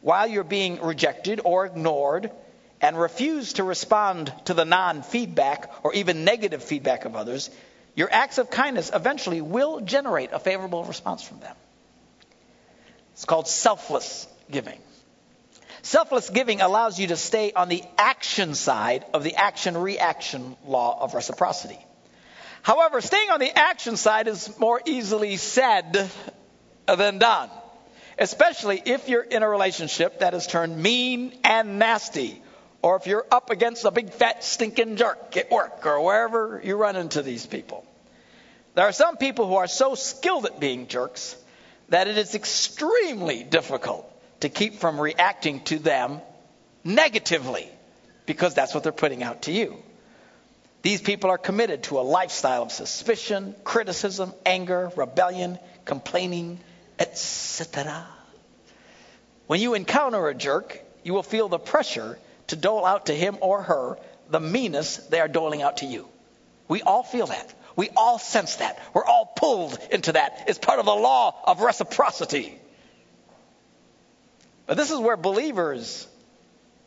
while 0.01 0.27
you're 0.27 0.43
being 0.43 0.81
rejected 0.81 1.41
or 1.43 1.65
ignored 1.65 2.31
and 2.81 2.97
refuse 2.97 3.53
to 3.53 3.63
respond 3.63 4.31
to 4.45 4.53
the 4.53 4.65
non 4.65 5.01
feedback 5.01 5.69
or 5.83 5.93
even 5.93 6.23
negative 6.23 6.63
feedback 6.63 7.05
of 7.05 7.15
others, 7.15 7.49
your 7.99 8.07
acts 8.09 8.37
of 8.37 8.49
kindness 8.49 8.91
eventually 8.93 9.41
will 9.41 9.81
generate 9.81 10.29
a 10.31 10.39
favorable 10.39 10.85
response 10.85 11.21
from 11.21 11.41
them. 11.41 11.55
It's 13.11 13.25
called 13.25 13.45
selfless 13.45 14.25
giving. 14.49 14.79
Selfless 15.81 16.29
giving 16.29 16.61
allows 16.61 16.97
you 16.97 17.07
to 17.07 17.17
stay 17.17 17.51
on 17.51 17.67
the 17.67 17.83
action 17.97 18.55
side 18.55 19.03
of 19.13 19.25
the 19.25 19.35
action 19.35 19.75
reaction 19.75 20.55
law 20.65 20.97
of 21.03 21.13
reciprocity. 21.13 21.77
However, 22.61 23.01
staying 23.01 23.31
on 23.31 23.41
the 23.41 23.51
action 23.53 23.97
side 23.97 24.29
is 24.29 24.57
more 24.57 24.81
easily 24.85 25.35
said 25.35 26.09
than 26.87 27.19
done, 27.19 27.49
especially 28.17 28.81
if 28.85 29.09
you're 29.09 29.23
in 29.23 29.43
a 29.43 29.49
relationship 29.49 30.19
that 30.19 30.31
has 30.31 30.47
turned 30.47 30.81
mean 30.81 31.37
and 31.43 31.79
nasty, 31.79 32.41
or 32.81 32.95
if 32.95 33.07
you're 33.07 33.25
up 33.29 33.49
against 33.49 33.83
a 33.83 33.91
big 33.91 34.13
fat 34.13 34.41
stinking 34.41 34.95
jerk 34.95 35.35
at 35.35 35.51
work 35.51 35.85
or 35.85 36.01
wherever 36.01 36.61
you 36.63 36.77
run 36.77 36.95
into 36.95 37.21
these 37.21 37.45
people. 37.45 37.85
There 38.75 38.85
are 38.85 38.91
some 38.91 39.17
people 39.17 39.47
who 39.47 39.55
are 39.55 39.67
so 39.67 39.95
skilled 39.95 40.45
at 40.45 40.59
being 40.59 40.87
jerks 40.87 41.35
that 41.89 42.07
it 42.07 42.17
is 42.17 42.35
extremely 42.35 43.43
difficult 43.43 44.05
to 44.41 44.49
keep 44.49 44.75
from 44.75 44.99
reacting 44.99 45.61
to 45.65 45.79
them 45.79 46.21
negatively 46.83 47.67
because 48.25 48.53
that's 48.53 48.73
what 48.73 48.83
they're 48.83 48.91
putting 48.91 49.23
out 49.23 49.43
to 49.43 49.51
you. 49.51 49.75
These 50.81 51.01
people 51.01 51.29
are 51.29 51.37
committed 51.37 51.83
to 51.83 51.99
a 51.99 52.01
lifestyle 52.01 52.63
of 52.63 52.71
suspicion, 52.71 53.53
criticism, 53.63 54.33
anger, 54.45 54.91
rebellion, 54.95 55.59
complaining, 55.83 56.59
etc. 56.97 58.05
When 59.47 59.59
you 59.59 59.73
encounter 59.73 60.27
a 60.27 60.35
jerk, 60.35 60.79
you 61.03 61.13
will 61.13 61.23
feel 61.23 61.49
the 61.49 61.59
pressure 61.59 62.17
to 62.47 62.55
dole 62.55 62.85
out 62.85 63.07
to 63.07 63.13
him 63.13 63.37
or 63.41 63.63
her 63.63 63.97
the 64.29 64.39
meanness 64.39 64.97
they 64.97 65.19
are 65.19 65.27
doling 65.27 65.61
out 65.61 65.77
to 65.77 65.85
you. 65.85 66.07
We 66.67 66.81
all 66.81 67.03
feel 67.03 67.27
that. 67.27 67.53
We 67.79 67.89
all 67.95 68.19
sense 68.19 68.57
that. 68.57 68.77
We're 68.93 69.05
all 69.05 69.25
pulled 69.25 69.79
into 69.89 70.11
that. 70.11 70.43
It's 70.49 70.59
part 70.59 70.79
of 70.79 70.85
the 70.85 70.93
law 70.93 71.33
of 71.45 71.61
reciprocity. 71.61 72.59
But 74.65 74.75
this 74.75 74.91
is 74.91 74.99
where 74.99 75.15
believers 75.15 76.05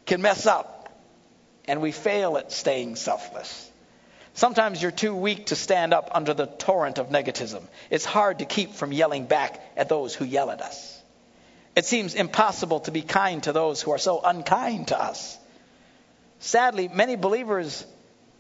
can 0.05 0.21
mess 0.21 0.45
up 0.45 0.95
and 1.67 1.81
we 1.81 1.93
fail 1.93 2.37
at 2.37 2.53
staying 2.53 2.97
selfless. 2.97 3.71
Sometimes 4.35 4.83
you're 4.83 4.91
too 4.91 5.15
weak 5.15 5.47
to 5.47 5.57
stand 5.57 5.95
up 5.95 6.11
under 6.13 6.35
the 6.35 6.45
torrent 6.45 6.99
of 6.99 7.09
negativism. 7.09 7.63
It's 7.89 8.05
hard 8.05 8.41
to 8.41 8.45
keep 8.45 8.75
from 8.75 8.93
yelling 8.93 9.25
back 9.25 9.65
at 9.79 9.89
those 9.89 10.15
who 10.15 10.27
yell 10.27 10.51
at 10.51 10.61
us. 10.61 11.03
It 11.75 11.87
seems 11.87 12.15
impossible 12.15 12.81
to 12.81 12.91
be 12.91 13.01
kind 13.01 13.43
to 13.45 13.55
those 13.55 13.81
who 13.81 13.93
are 13.93 13.99
so 13.99 14.21
unkind 14.21 14.89
to 14.89 15.03
us. 15.03 15.39
Sadly, 16.41 16.89
many 16.89 17.17
believers 17.17 17.87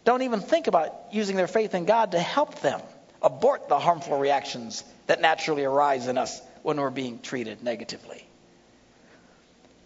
don't 0.04 0.22
even 0.22 0.40
think 0.40 0.66
about 0.66 0.94
using 1.12 1.36
their 1.36 1.46
faith 1.46 1.74
in 1.74 1.84
God 1.84 2.12
to 2.12 2.18
help 2.18 2.60
them 2.60 2.80
abort 3.22 3.68
the 3.68 3.78
harmful 3.78 4.18
reactions 4.18 4.82
that 5.06 5.20
naturally 5.20 5.64
arise 5.64 6.08
in 6.08 6.18
us 6.18 6.40
when 6.62 6.80
we're 6.80 6.90
being 6.90 7.20
treated 7.20 7.62
negatively. 7.62 8.26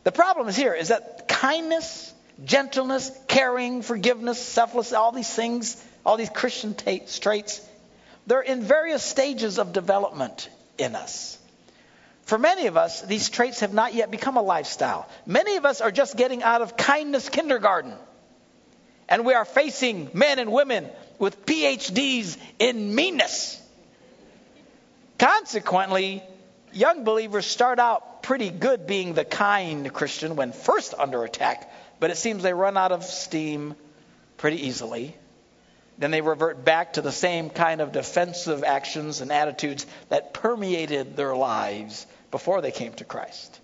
The 0.05 0.13
problem 0.13 0.49
is 0.49 0.57
here 0.57 0.73
is 0.73 0.89
that 0.89 1.29
kindness, 1.29 2.15
gentleness, 2.45 3.11
caring, 3.29 3.83
forgiveness, 3.83 4.41
selfless, 4.41 4.93
all 4.93 5.13
these 5.13 5.33
things, 5.33 5.83
all 6.05 6.17
these 6.17 6.31
Christian 6.31 6.75
traits, 6.75 7.61
they're 8.27 8.41
in 8.41 8.63
various 8.63 9.03
stages 9.03 9.59
of 9.59 9.73
development 9.73 10.49
in 10.79 10.95
us. 10.95 11.39
For 12.23 12.39
many 12.39 12.67
of 12.67 12.77
us, 12.77 13.03
these 13.03 13.29
traits 13.29 13.61
have 13.61 13.73
not 13.73 13.95
yet 13.95 14.11
become 14.11 14.37
a 14.37 14.43
lifestyle. 14.43 15.09
Many 15.27 15.57
of 15.57 15.65
us 15.65 15.81
are 15.81 15.93
just 15.93 16.17
getting 16.17 16.43
out 16.43 16.61
of 16.61 16.77
kindness 16.77 17.29
kindergarten. 17.29 17.95
And 19.09 19.25
we 19.25 19.35
are 19.35 19.45
facing 19.45 20.11
men 20.15 20.39
and 20.39 20.53
women 20.53 20.89
with 21.19 21.47
PhDs 21.47 22.37
in 22.59 22.95
meanness. 22.95 23.63
Consequently, 25.19 26.23
young 26.73 27.05
believers 27.05 27.47
start 27.47 27.79
out 27.79 28.23
pretty 28.23 28.51
good 28.51 28.87
being 28.87 29.15
the 29.15 29.25
kind 29.25 29.93
Christian 29.93 30.37
when 30.37 30.53
first 30.53 30.95
under 30.99 31.25
attack, 31.25 31.71
but 32.01 32.11
it 32.11 32.17
seems 32.17 32.43
they 32.43 32.53
run 32.53 32.77
out 32.77 32.93
of 32.93 33.05
steam 33.05 33.75
pretty 34.37 34.67
easily. 34.67 35.17
Then 35.99 36.11
they 36.11 36.21
revert 36.21 36.65
back 36.65 36.95
to 36.95 37.03
the 37.03 37.13
same 37.13 37.49
kind 37.49 37.81
of 37.81 37.93
defensive 37.93 38.65
actions 38.65 39.21
and 39.23 39.33
attitudes 39.33 39.87
that 40.11 40.35
permeated 40.35 41.17
their 41.17 41.35
lives 41.35 42.07
before 42.31 42.61
they 42.61 42.73
came 42.73 42.93
to 42.95 43.05
Christ. 43.05 43.59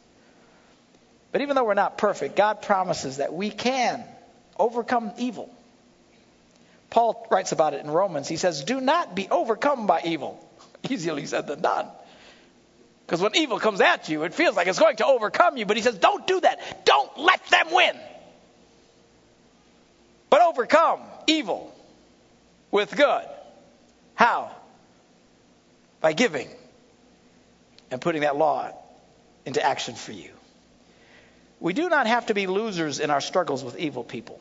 But 1.33 1.43
even 1.43 1.57
though 1.57 1.65
we're 1.65 1.75
not 1.75 1.99
perfect, 1.99 2.37
God 2.37 2.63
promises 2.63 3.19
that 3.19 3.35
we 3.35 3.51
can 3.51 4.03
overcome 4.59 5.13
evil. 5.19 5.51
Paul 6.91 7.27
writes 7.31 7.53
about 7.53 7.75
it 7.75 7.85
in 7.85 7.91
Romans. 7.91 8.29
He 8.29 8.37
says, 8.37 8.65
Do 8.65 8.81
not 8.81 9.15
be 9.15 9.29
overcome 9.31 9.87
by 9.87 10.03
evil. 10.05 10.47
Easier 10.89 11.25
said 11.27 11.47
than 11.47 11.63
done. 11.63 11.89
Because 13.13 13.21
when 13.21 13.37
evil 13.37 13.59
comes 13.59 13.81
at 13.81 14.09
you, 14.09 14.23
it 14.23 14.33
feels 14.33 14.57
like 14.57 14.69
it's 14.69 14.79
going 14.79 14.97
to 14.97 15.07
overcome 15.07 15.57
you. 15.57 15.67
But 15.67 15.77
he 15.77 15.83
says, 15.83 15.99
don't 15.99 16.27
do 16.27 16.41
that. 16.41 16.85
Don't 16.87 17.19
let 17.19 17.45
them 17.47 17.67
win. 17.71 17.95
But 20.31 20.41
overcome 20.41 21.01
evil 21.27 21.75
with 22.71 22.97
good. 22.97 23.27
How? 24.15 24.51
By 26.01 26.15
giving 26.15 26.49
and 27.91 28.01
putting 28.01 28.23
that 28.23 28.37
law 28.37 28.71
into 29.45 29.63
action 29.63 29.95
for 29.95 30.13
you. 30.13 30.31
We 31.63 31.75
do 31.75 31.89
not 31.89 32.09
have 32.09 32.27
to 32.27 32.35
be 32.35 32.49
losers 32.49 32.99
in 32.99 33.11
our 33.11 33.21
struggles 33.21 33.63
with 33.63 33.79
evil 33.79 34.03
people 34.03 34.41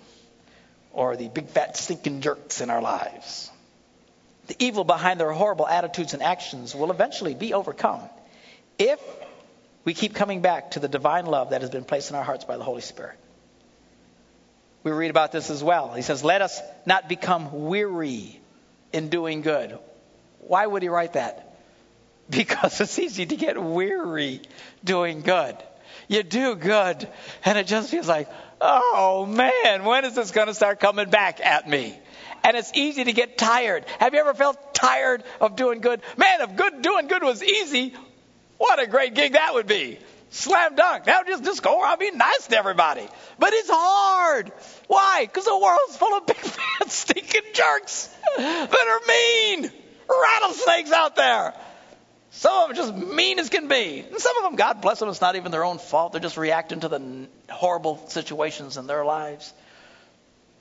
or 0.91 1.15
the 1.15 1.29
big 1.29 1.49
fat 1.49 1.77
stinking 1.77 2.21
jerks 2.21 2.61
in 2.61 2.71
our 2.71 2.81
lives. 2.81 3.51
The 4.47 4.55
evil 4.57 4.83
behind 4.83 5.19
their 5.19 5.31
horrible 5.31 5.67
attitudes 5.67 6.15
and 6.15 6.23
actions 6.23 6.73
will 6.73 6.89
eventually 6.89 7.35
be 7.35 7.53
overcome 7.53 8.01
if 8.79 8.99
we 9.85 9.93
keep 9.93 10.15
coming 10.15 10.41
back 10.41 10.71
to 10.71 10.79
the 10.79 10.87
divine 10.87 11.27
love 11.27 11.51
that 11.51 11.61
has 11.61 11.69
been 11.69 11.83
placed 11.83 12.09
in 12.09 12.15
our 12.15 12.23
hearts 12.23 12.45
by 12.45 12.57
the 12.57 12.63
Holy 12.63 12.81
Spirit. 12.81 13.19
We 14.83 14.89
read 14.89 15.11
about 15.11 15.31
this 15.31 15.51
as 15.51 15.63
well. 15.63 15.93
He 15.93 16.01
says, 16.01 16.23
Let 16.23 16.41
us 16.41 16.59
not 16.87 17.07
become 17.07 17.67
weary 17.67 18.41
in 18.91 19.09
doing 19.09 19.41
good. 19.41 19.77
Why 20.39 20.65
would 20.65 20.81
he 20.81 20.89
write 20.89 21.13
that? 21.13 21.47
Because 22.31 22.79
it's 22.79 22.97
easy 22.97 23.25
to 23.25 23.35
get 23.35 23.61
weary 23.61 24.41
doing 24.83 25.21
good. 25.21 25.57
You 26.11 26.23
do 26.23 26.55
good, 26.55 27.07
and 27.45 27.57
it 27.57 27.67
just 27.67 27.89
feels 27.89 28.05
like, 28.05 28.27
oh 28.59 29.25
man, 29.25 29.85
when 29.85 30.03
is 30.03 30.13
this 30.13 30.31
going 30.31 30.47
to 30.47 30.53
start 30.53 30.81
coming 30.81 31.09
back 31.09 31.39
at 31.39 31.69
me? 31.69 31.97
And 32.43 32.57
it's 32.57 32.69
easy 32.75 33.05
to 33.05 33.13
get 33.13 33.37
tired. 33.37 33.85
Have 33.97 34.13
you 34.13 34.19
ever 34.19 34.33
felt 34.33 34.73
tired 34.73 35.23
of 35.39 35.55
doing 35.55 35.79
good? 35.79 36.01
Man, 36.17 36.41
if 36.41 36.57
good 36.57 36.81
doing 36.81 37.07
good 37.07 37.23
was 37.23 37.41
easy, 37.41 37.93
what 38.57 38.77
a 38.77 38.87
great 38.87 39.13
gig 39.13 39.31
that 39.33 39.53
would 39.53 39.67
be. 39.67 39.99
Slam 40.31 40.75
dunk. 40.75 41.07
Now 41.07 41.23
just, 41.25 41.45
just 41.45 41.63
go 41.63 41.81
around 41.81 41.99
being 41.99 42.17
nice 42.17 42.47
to 42.47 42.57
everybody. 42.57 43.07
But 43.39 43.53
it's 43.53 43.69
hard. 43.71 44.51
Why? 44.87 45.25
Because 45.25 45.45
the 45.45 45.57
world's 45.57 45.95
full 45.95 46.17
of 46.17 46.25
big 46.27 46.35
fat 46.35 46.91
stinking 46.91 47.53
jerks 47.53 48.13
that 48.35 49.01
are 49.01 49.07
mean. 49.07 49.71
Rattlesnakes 50.09 50.91
out 50.91 51.15
there. 51.15 51.53
Some 52.31 52.57
of 52.57 52.67
them 52.69 52.77
just 52.77 53.13
mean 53.13 53.39
as 53.39 53.49
can 53.49 53.67
be. 53.67 54.05
And 54.09 54.19
some 54.19 54.37
of 54.37 54.43
them, 54.43 54.55
God 54.55 54.81
bless 54.81 54.99
them, 54.99 55.09
it's 55.09 55.21
not 55.21 55.35
even 55.35 55.51
their 55.51 55.65
own 55.65 55.77
fault. 55.77 56.13
They're 56.13 56.21
just 56.21 56.37
reacting 56.37 56.79
to 56.79 56.87
the 56.87 57.27
horrible 57.49 58.07
situations 58.07 58.77
in 58.77 58.87
their 58.87 59.03
lives. 59.03 59.53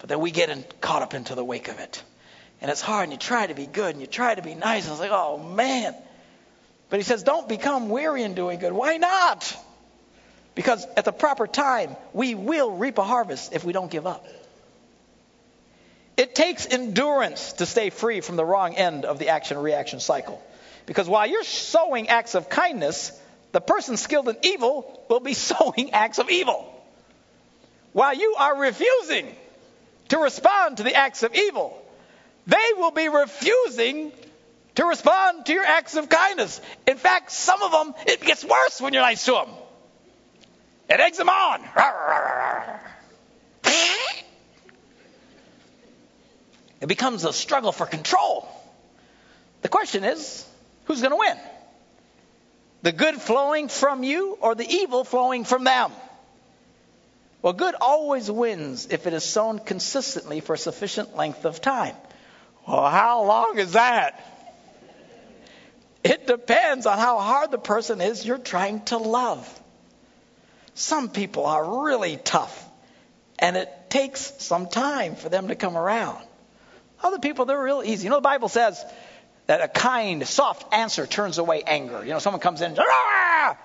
But 0.00 0.08
then 0.08 0.20
we 0.20 0.32
get 0.32 0.50
in, 0.50 0.64
caught 0.80 1.02
up 1.02 1.14
into 1.14 1.34
the 1.34 1.44
wake 1.44 1.68
of 1.68 1.78
it. 1.78 2.02
And 2.60 2.70
it's 2.70 2.80
hard, 2.80 3.04
and 3.04 3.12
you 3.12 3.18
try 3.18 3.46
to 3.46 3.54
be 3.54 3.66
good, 3.66 3.94
and 3.94 4.00
you 4.00 4.06
try 4.06 4.34
to 4.34 4.42
be 4.42 4.54
nice, 4.54 4.84
and 4.84 4.92
it's 4.92 5.00
like, 5.00 5.12
oh 5.12 5.38
man. 5.38 5.94
But 6.90 6.98
he 6.98 7.04
says, 7.04 7.22
don't 7.22 7.48
become 7.48 7.88
weary 7.88 8.24
in 8.24 8.34
doing 8.34 8.58
good. 8.58 8.72
Why 8.72 8.96
not? 8.96 9.56
Because 10.56 10.84
at 10.96 11.04
the 11.04 11.12
proper 11.12 11.46
time, 11.46 11.94
we 12.12 12.34
will 12.34 12.72
reap 12.72 12.98
a 12.98 13.04
harvest 13.04 13.54
if 13.54 13.64
we 13.64 13.72
don't 13.72 13.90
give 13.90 14.06
up. 14.06 14.26
It 16.16 16.34
takes 16.34 16.66
endurance 16.66 17.52
to 17.54 17.66
stay 17.66 17.90
free 17.90 18.20
from 18.20 18.36
the 18.36 18.44
wrong 18.44 18.74
end 18.74 19.04
of 19.04 19.18
the 19.20 19.28
action 19.28 19.56
reaction 19.56 20.00
cycle. 20.00 20.42
Because 20.90 21.08
while 21.08 21.24
you're 21.24 21.44
sowing 21.44 22.08
acts 22.08 22.34
of 22.34 22.48
kindness, 22.48 23.12
the 23.52 23.60
person 23.60 23.96
skilled 23.96 24.28
in 24.28 24.36
evil 24.42 25.06
will 25.08 25.20
be 25.20 25.34
sowing 25.54 25.92
acts 25.92 26.18
of 26.18 26.28
evil. 26.28 26.66
While 27.92 28.14
you 28.14 28.34
are 28.36 28.58
refusing 28.58 29.32
to 30.08 30.18
respond 30.18 30.78
to 30.78 30.82
the 30.82 30.96
acts 30.96 31.22
of 31.22 31.32
evil, 31.36 31.80
they 32.48 32.72
will 32.76 32.90
be 32.90 33.08
refusing 33.08 34.10
to 34.74 34.84
respond 34.84 35.46
to 35.46 35.52
your 35.52 35.64
acts 35.64 35.94
of 35.94 36.08
kindness. 36.08 36.60
In 36.88 36.96
fact, 36.96 37.30
some 37.30 37.62
of 37.62 37.70
them, 37.70 37.94
it 38.08 38.20
gets 38.20 38.44
worse 38.44 38.80
when 38.80 38.92
you're 38.92 39.02
nice 39.02 39.24
to 39.26 39.30
them. 39.30 39.50
It 40.88 40.98
eggs 40.98 41.18
them 41.18 41.28
on. 41.28 41.60
It 46.80 46.88
becomes 46.88 47.24
a 47.24 47.32
struggle 47.32 47.72
for 47.72 47.84
control. 47.84 48.48
The 49.60 49.68
question 49.68 50.02
is, 50.02 50.49
who's 50.90 51.02
going 51.02 51.12
to 51.12 51.16
win? 51.16 51.36
The 52.82 52.90
good 52.90 53.14
flowing 53.14 53.68
from 53.68 54.02
you 54.02 54.36
or 54.40 54.56
the 54.56 54.68
evil 54.68 55.04
flowing 55.04 55.44
from 55.44 55.62
them? 55.62 55.92
Well, 57.42 57.52
good 57.52 57.76
always 57.80 58.28
wins 58.28 58.88
if 58.90 59.06
it 59.06 59.14
is 59.14 59.22
sown 59.22 59.60
consistently 59.60 60.40
for 60.40 60.54
a 60.54 60.58
sufficient 60.58 61.16
length 61.16 61.44
of 61.44 61.60
time. 61.60 61.94
Well, 62.66 62.90
how 62.90 63.24
long 63.24 63.58
is 63.58 63.72
that? 63.72 64.26
It 66.02 66.26
depends 66.26 66.86
on 66.86 66.98
how 66.98 67.18
hard 67.18 67.52
the 67.52 67.58
person 67.58 68.00
is 68.00 68.26
you're 68.26 68.38
trying 68.38 68.84
to 68.86 68.96
love. 68.96 69.46
Some 70.74 71.08
people 71.08 71.46
are 71.46 71.84
really 71.84 72.16
tough, 72.16 72.68
and 73.38 73.56
it 73.56 73.68
takes 73.90 74.32
some 74.38 74.66
time 74.66 75.14
for 75.14 75.28
them 75.28 75.48
to 75.48 75.54
come 75.54 75.76
around. 75.76 76.18
Other 77.02 77.18
people, 77.20 77.44
they're 77.44 77.62
real 77.62 77.82
easy. 77.84 78.04
You 78.04 78.10
know, 78.10 78.16
the 78.16 78.22
Bible 78.22 78.48
says 78.48 78.84
that 79.50 79.60
a 79.62 79.66
kind, 79.66 80.24
soft 80.28 80.72
answer 80.72 81.08
turns 81.08 81.38
away 81.38 81.64
anger. 81.66 82.04
You 82.04 82.10
know, 82.10 82.20
someone 82.20 82.40
comes 82.40 82.60
in, 82.60 82.78
Aah! 82.78 83.56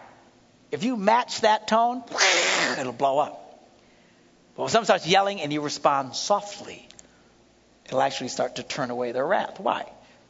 if 0.72 0.84
you 0.84 0.98
match 0.98 1.42
that 1.42 1.68
tone, 1.68 2.01
it'll 2.80 2.92
blow 2.92 3.20
up. 3.20 3.70
But 4.56 4.63
when 4.63 4.72
someone 4.72 4.86
starts 4.86 5.06
yelling 5.06 5.42
and 5.42 5.54
you 5.54 5.62
respond 5.62 6.15
softly, 6.15 6.89
it'll 7.86 8.01
actually 8.01 8.30
start 8.30 8.56
to 8.56 8.63
turn 8.63 8.89
away 8.89 9.12
their 9.12 9.27
wrath. 9.27 9.60
Why? 9.60 9.88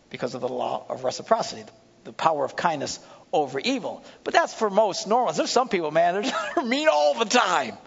Because 0.10 0.36
of 0.36 0.42
the 0.42 0.50
law 0.50 0.84
of 0.90 1.06
reciprocity, 1.06 1.64
the 2.04 2.12
power 2.12 2.44
of 2.44 2.58
kindness 2.58 3.00
over 3.32 3.58
evil. 3.58 4.04
But 4.26 4.34
that's 4.34 4.54
for 4.54 4.70
most 4.70 5.08
normals. 5.08 5.38
There's 5.38 5.52
some 5.52 5.70
people, 5.70 5.90
man, 5.90 6.22
they're 6.22 6.66
mean 6.66 6.90
all 6.92 7.14
the 7.14 7.24
time. 7.24 7.78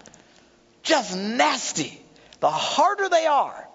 Just 0.83 1.15
nasty. 1.15 2.01
The 2.41 2.49
harder 2.49 3.11
they 3.11 3.27
are, 3.27 3.69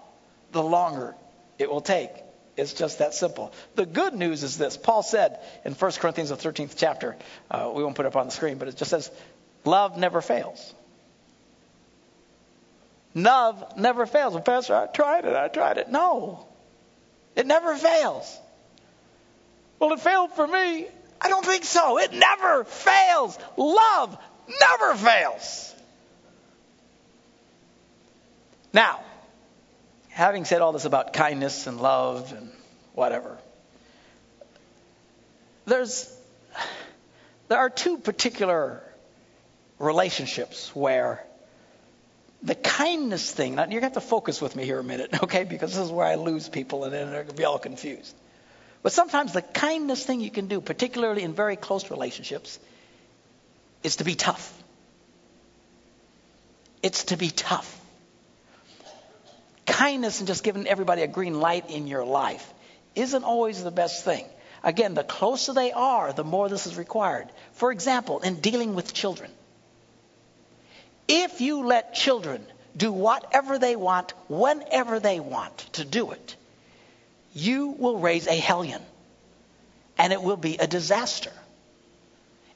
the 0.50 0.64
longer 0.64 1.14
it 1.60 1.70
will 1.70 1.80
take. 1.80 2.23
It's 2.56 2.72
just 2.72 2.98
that 2.98 3.14
simple. 3.14 3.52
The 3.74 3.86
good 3.86 4.14
news 4.14 4.42
is 4.42 4.56
this. 4.56 4.76
Paul 4.76 5.02
said 5.02 5.40
in 5.64 5.72
1 5.72 5.92
Corinthians, 5.92 6.30
the 6.30 6.36
13th 6.36 6.74
chapter, 6.76 7.16
uh, 7.50 7.70
we 7.74 7.82
won't 7.82 7.96
put 7.96 8.06
it 8.06 8.08
up 8.08 8.16
on 8.16 8.26
the 8.26 8.32
screen, 8.32 8.58
but 8.58 8.68
it 8.68 8.76
just 8.76 8.90
says, 8.90 9.10
love 9.64 9.98
never 9.98 10.20
fails. 10.20 10.74
Love 13.14 13.76
never 13.76 14.06
fails. 14.06 14.34
Well, 14.34 14.42
Pastor, 14.42 14.74
I 14.74 14.86
tried 14.86 15.24
it. 15.24 15.34
I 15.34 15.48
tried 15.48 15.78
it. 15.78 15.88
No, 15.90 16.46
it 17.36 17.46
never 17.46 17.76
fails. 17.76 18.38
Well, 19.78 19.92
it 19.92 20.00
failed 20.00 20.32
for 20.32 20.46
me. 20.46 20.86
I 21.20 21.28
don't 21.28 21.44
think 21.44 21.64
so. 21.64 21.98
It 21.98 22.12
never 22.12 22.64
fails. 22.64 23.38
Love 23.56 24.18
never 24.60 24.94
fails. 24.94 25.74
Now, 28.72 29.00
having 30.14 30.44
said 30.44 30.62
all 30.62 30.72
this 30.72 30.84
about 30.84 31.12
kindness 31.12 31.66
and 31.66 31.80
love 31.80 32.32
and 32.32 32.50
whatever, 32.94 33.36
there's 35.66 36.10
there 37.48 37.58
are 37.58 37.68
two 37.68 37.98
particular 37.98 38.82
relationships 39.78 40.74
where 40.74 41.24
the 42.42 42.54
kindness 42.54 43.30
thing, 43.30 43.56
now 43.56 43.66
you 43.66 43.80
have 43.80 43.94
to 43.94 44.00
focus 44.00 44.40
with 44.40 44.54
me 44.54 44.64
here 44.64 44.78
a 44.78 44.84
minute, 44.84 45.10
okay? 45.24 45.44
Because 45.44 45.74
this 45.74 45.84
is 45.84 45.90
where 45.90 46.06
I 46.06 46.14
lose 46.14 46.48
people 46.48 46.84
and 46.84 46.92
then 46.92 47.10
they're 47.10 47.24
to 47.24 47.34
be 47.34 47.44
all 47.44 47.58
confused. 47.58 48.14
But 48.82 48.92
sometimes 48.92 49.32
the 49.32 49.42
kindness 49.42 50.04
thing 50.04 50.20
you 50.20 50.30
can 50.30 50.46
do, 50.46 50.60
particularly 50.60 51.22
in 51.22 51.32
very 51.32 51.56
close 51.56 51.90
relationships, 51.90 52.58
is 53.82 53.96
to 53.96 54.04
be 54.04 54.14
tough. 54.14 54.62
It's 56.82 57.04
to 57.04 57.16
be 57.16 57.30
tough. 57.30 57.80
Kindness 59.66 60.20
and 60.20 60.26
just 60.26 60.44
giving 60.44 60.66
everybody 60.66 61.02
a 61.02 61.06
green 61.06 61.40
light 61.40 61.70
in 61.70 61.86
your 61.86 62.04
life 62.04 62.52
isn't 62.94 63.24
always 63.24 63.62
the 63.62 63.70
best 63.70 64.04
thing. 64.04 64.24
Again, 64.62 64.94
the 64.94 65.04
closer 65.04 65.52
they 65.52 65.72
are, 65.72 66.12
the 66.12 66.24
more 66.24 66.48
this 66.48 66.66
is 66.66 66.76
required. 66.76 67.28
For 67.52 67.70
example, 67.70 68.20
in 68.20 68.40
dealing 68.40 68.74
with 68.74 68.94
children, 68.94 69.30
if 71.06 71.40
you 71.40 71.66
let 71.66 71.94
children 71.94 72.44
do 72.76 72.90
whatever 72.92 73.58
they 73.58 73.76
want, 73.76 74.12
whenever 74.28 75.00
they 75.00 75.20
want 75.20 75.56
to 75.74 75.84
do 75.84 76.12
it, 76.12 76.36
you 77.34 77.68
will 77.68 77.98
raise 77.98 78.26
a 78.26 78.34
hellion. 78.34 78.80
And 79.98 80.12
it 80.12 80.22
will 80.22 80.36
be 80.36 80.56
a 80.56 80.66
disaster. 80.66 81.32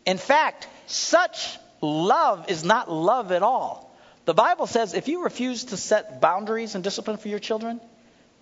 In 0.07 0.19
fact, 0.19 0.67
such 0.87 1.59
love 1.81 2.51
is 2.51 2.65
not 2.65 2.91
love 2.91 3.31
at 3.33 3.43
all. 3.43 3.88
The 4.29 4.35
Bible 4.35 4.67
says 4.67 4.93
if 4.93 5.09
you 5.09 5.25
refuse 5.25 5.65
to 5.65 5.79
set 5.79 6.21
boundaries 6.21 6.75
and 6.75 6.85
discipline 6.85 7.17
for 7.17 7.29
your 7.29 7.39
children, 7.39 7.81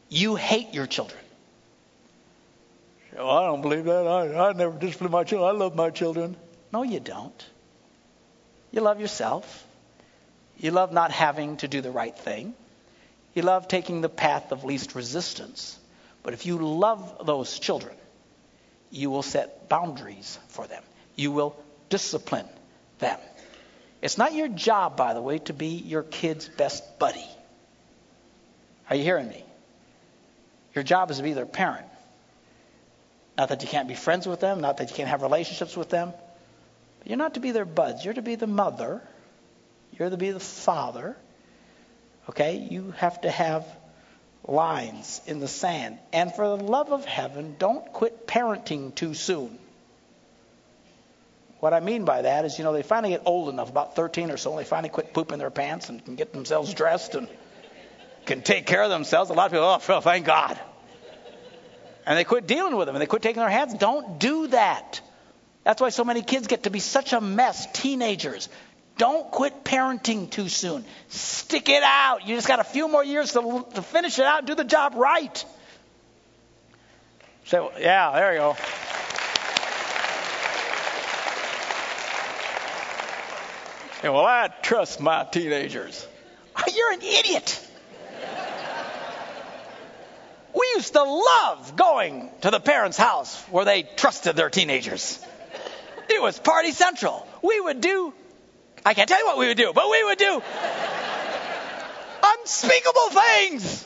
you 0.08 0.34
hate 0.34 0.74
your 0.74 0.84
children. 0.88 1.20
Well, 3.16 3.30
I 3.30 3.46
don't 3.46 3.62
believe 3.62 3.84
that. 3.84 4.04
I, 4.04 4.48
I 4.48 4.52
never 4.52 4.76
discipline 4.76 5.12
my 5.12 5.22
children. 5.22 5.48
I 5.48 5.56
love 5.56 5.76
my 5.76 5.90
children. 5.90 6.36
No, 6.72 6.82
you 6.82 6.98
don't. 6.98 7.46
You 8.72 8.80
love 8.80 9.00
yourself. 9.00 9.64
You 10.58 10.72
love 10.72 10.92
not 10.92 11.12
having 11.12 11.56
to 11.58 11.68
do 11.68 11.80
the 11.80 11.92
right 11.92 12.18
thing. 12.18 12.54
You 13.34 13.42
love 13.42 13.68
taking 13.68 14.00
the 14.00 14.08
path 14.08 14.50
of 14.50 14.64
least 14.64 14.96
resistance. 14.96 15.78
But 16.24 16.34
if 16.34 16.46
you 16.46 16.58
love 16.58 17.24
those 17.24 17.60
children, 17.60 17.94
you 18.90 19.08
will 19.08 19.22
set 19.22 19.68
boundaries 19.68 20.36
for 20.48 20.66
them. 20.66 20.82
You 21.14 21.30
will 21.30 21.56
discipline 21.90 22.48
them. 22.98 23.20
It's 24.02 24.18
not 24.18 24.34
your 24.34 24.48
job, 24.48 24.96
by 24.96 25.14
the 25.14 25.22
way, 25.22 25.38
to 25.40 25.52
be 25.52 25.68
your 25.68 26.02
kid's 26.02 26.48
best 26.48 26.98
buddy. 26.98 27.24
Are 28.90 28.96
you 28.96 29.02
hearing 29.02 29.28
me? 29.28 29.44
Your 30.74 30.84
job 30.84 31.10
is 31.10 31.16
to 31.16 31.22
be 31.22 31.32
their 31.32 31.46
parent. 31.46 31.86
Not 33.36 33.48
that 33.48 33.62
you 33.62 33.68
can't 33.68 33.88
be 33.88 33.94
friends 33.94 34.26
with 34.26 34.40
them, 34.40 34.60
not 34.60 34.78
that 34.78 34.90
you 34.90 34.96
can't 34.96 35.08
have 35.08 35.22
relationships 35.22 35.76
with 35.76 35.90
them. 35.90 36.12
But 36.98 37.08
you're 37.08 37.18
not 37.18 37.34
to 37.34 37.40
be 37.40 37.50
their 37.50 37.64
buds. 37.64 38.04
You're 38.04 38.14
to 38.14 38.22
be 38.22 38.34
the 38.34 38.46
mother. 38.46 39.02
You're 39.92 40.10
to 40.10 40.16
be 40.16 40.30
the 40.30 40.40
father. 40.40 41.16
Okay? 42.28 42.56
You 42.70 42.92
have 42.98 43.20
to 43.22 43.30
have 43.30 43.66
lines 44.46 45.20
in 45.26 45.40
the 45.40 45.48
sand. 45.48 45.98
And 46.12 46.34
for 46.34 46.56
the 46.56 46.62
love 46.62 46.92
of 46.92 47.04
heaven, 47.04 47.56
don't 47.58 47.92
quit 47.92 48.26
parenting 48.26 48.94
too 48.94 49.14
soon. 49.14 49.58
What 51.66 51.74
I 51.74 51.80
mean 51.80 52.04
by 52.04 52.22
that 52.22 52.44
is, 52.44 52.58
you 52.58 52.64
know, 52.64 52.72
they 52.72 52.84
finally 52.84 53.12
get 53.14 53.22
old 53.24 53.48
enough, 53.48 53.68
about 53.68 53.96
13 53.96 54.30
or 54.30 54.36
so, 54.36 54.52
and 54.52 54.60
they 54.60 54.64
finally 54.64 54.88
quit 54.88 55.12
pooping 55.12 55.38
their 55.38 55.50
pants 55.50 55.88
and 55.88 56.04
can 56.04 56.14
get 56.14 56.32
themselves 56.32 56.72
dressed 56.72 57.16
and 57.16 57.26
can 58.24 58.42
take 58.42 58.66
care 58.66 58.84
of 58.84 58.88
themselves. 58.88 59.30
A 59.30 59.32
lot 59.32 59.46
of 59.46 59.50
people, 59.50 59.96
oh, 59.96 60.00
thank 60.00 60.24
God. 60.24 60.60
And 62.06 62.16
they 62.16 62.22
quit 62.22 62.46
dealing 62.46 62.76
with 62.76 62.86
them 62.86 62.94
and 62.94 63.02
they 63.02 63.08
quit 63.08 63.22
taking 63.22 63.40
their 63.40 63.50
hands. 63.50 63.74
Don't 63.74 64.20
do 64.20 64.46
that. 64.46 65.00
That's 65.64 65.80
why 65.80 65.88
so 65.88 66.04
many 66.04 66.22
kids 66.22 66.46
get 66.46 66.62
to 66.62 66.70
be 66.70 66.78
such 66.78 67.12
a 67.12 67.20
mess, 67.20 67.66
teenagers. 67.72 68.48
Don't 68.96 69.28
quit 69.32 69.64
parenting 69.64 70.30
too 70.30 70.48
soon. 70.48 70.84
Stick 71.08 71.68
it 71.68 71.82
out. 71.82 72.28
You 72.28 72.36
just 72.36 72.46
got 72.46 72.60
a 72.60 72.64
few 72.64 72.86
more 72.86 73.02
years 73.02 73.32
to, 73.32 73.66
to 73.74 73.82
finish 73.82 74.20
it 74.20 74.24
out 74.24 74.38
and 74.38 74.46
do 74.46 74.54
the 74.54 74.62
job 74.62 74.94
right. 74.94 75.44
So, 77.46 77.72
yeah, 77.76 78.12
there 78.12 78.32
you 78.34 78.38
go. 78.38 78.56
Say, 84.02 84.08
well, 84.08 84.24
I 84.24 84.48
trust 84.62 85.00
my 85.00 85.24
teenagers. 85.24 86.06
Ah, 86.54 86.64
you're 86.74 86.92
an 86.92 87.02
idiot. 87.02 87.62
We 90.54 90.66
used 90.74 90.92
to 90.94 91.02
love 91.02 91.76
going 91.76 92.30
to 92.42 92.50
the 92.50 92.60
parents' 92.60 92.96
house 92.96 93.40
where 93.50 93.64
they 93.64 93.82
trusted 93.82 94.36
their 94.36 94.50
teenagers. 94.50 95.22
It 96.08 96.22
was 96.22 96.38
party 96.38 96.72
central. 96.72 97.26
We 97.42 97.60
would 97.60 97.80
do 97.80 98.14
I 98.86 98.94
can't 98.94 99.08
tell 99.08 99.18
you 99.18 99.26
what 99.26 99.36
we 99.36 99.48
would 99.48 99.56
do, 99.56 99.72
but 99.72 99.90
we 99.90 100.04
would 100.04 100.18
do 100.18 100.40
unspeakable 102.22 103.10
things. 103.10 103.84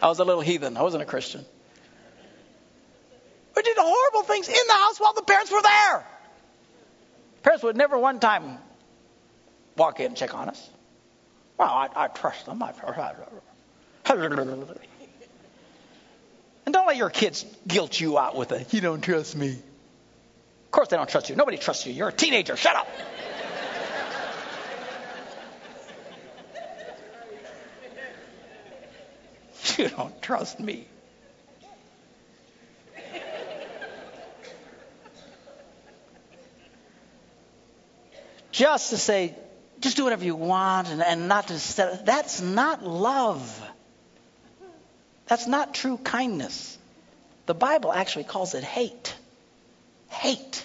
I 0.00 0.08
was 0.08 0.18
a 0.20 0.24
little 0.24 0.40
heathen. 0.40 0.78
I 0.78 0.82
wasn't 0.82 1.02
a 1.02 1.06
Christian. 1.06 1.44
We 3.54 3.62
did 3.62 3.76
horrible 3.78 4.22
things 4.22 4.48
in 4.48 4.54
the 4.66 4.72
house 4.72 4.98
while 4.98 5.12
the 5.12 5.22
parents 5.22 5.52
were 5.52 5.60
there. 5.60 6.06
Parents 7.42 7.62
would 7.62 7.76
never 7.76 7.98
one 7.98 8.20
time 8.20 8.56
walk 9.80 9.98
in 9.98 10.06
and 10.06 10.16
check 10.16 10.34
on 10.34 10.50
us. 10.50 10.70
Well, 11.58 11.70
I, 11.70 11.88
I 11.96 12.08
trust 12.08 12.44
them. 12.44 12.62
I, 12.62 12.72
and 16.66 16.74
don't 16.74 16.86
let 16.86 16.96
your 16.98 17.08
kids 17.08 17.46
guilt 17.66 17.98
you 17.98 18.18
out 18.18 18.36
with 18.36 18.52
a, 18.52 18.66
you 18.70 18.82
don't 18.82 19.00
trust 19.00 19.34
me. 19.34 19.52
Of 19.52 20.70
course 20.70 20.88
they 20.88 20.98
don't 20.98 21.08
trust 21.08 21.30
you. 21.30 21.36
Nobody 21.36 21.56
trusts 21.56 21.86
you. 21.86 21.94
You're 21.94 22.08
a 22.08 22.12
teenager. 22.12 22.56
Shut 22.56 22.76
up. 22.76 22.88
you 29.78 29.88
don't 29.88 30.20
trust 30.20 30.60
me. 30.60 30.86
Just 38.52 38.90
to 38.90 38.98
say, 38.98 39.34
just 39.80 39.96
do 39.96 40.04
whatever 40.04 40.24
you 40.24 40.36
want 40.36 40.88
and, 40.88 41.02
and 41.02 41.28
not 41.28 41.48
to 41.48 41.58
set, 41.58 42.06
that's 42.06 42.40
not 42.40 42.84
love. 42.84 43.62
That's 45.26 45.46
not 45.46 45.74
true 45.74 45.96
kindness. 45.96 46.78
The 47.46 47.54
Bible 47.54 47.92
actually 47.92 48.24
calls 48.24 48.54
it 48.54 48.64
hate. 48.64 49.14
Hate. 50.08 50.64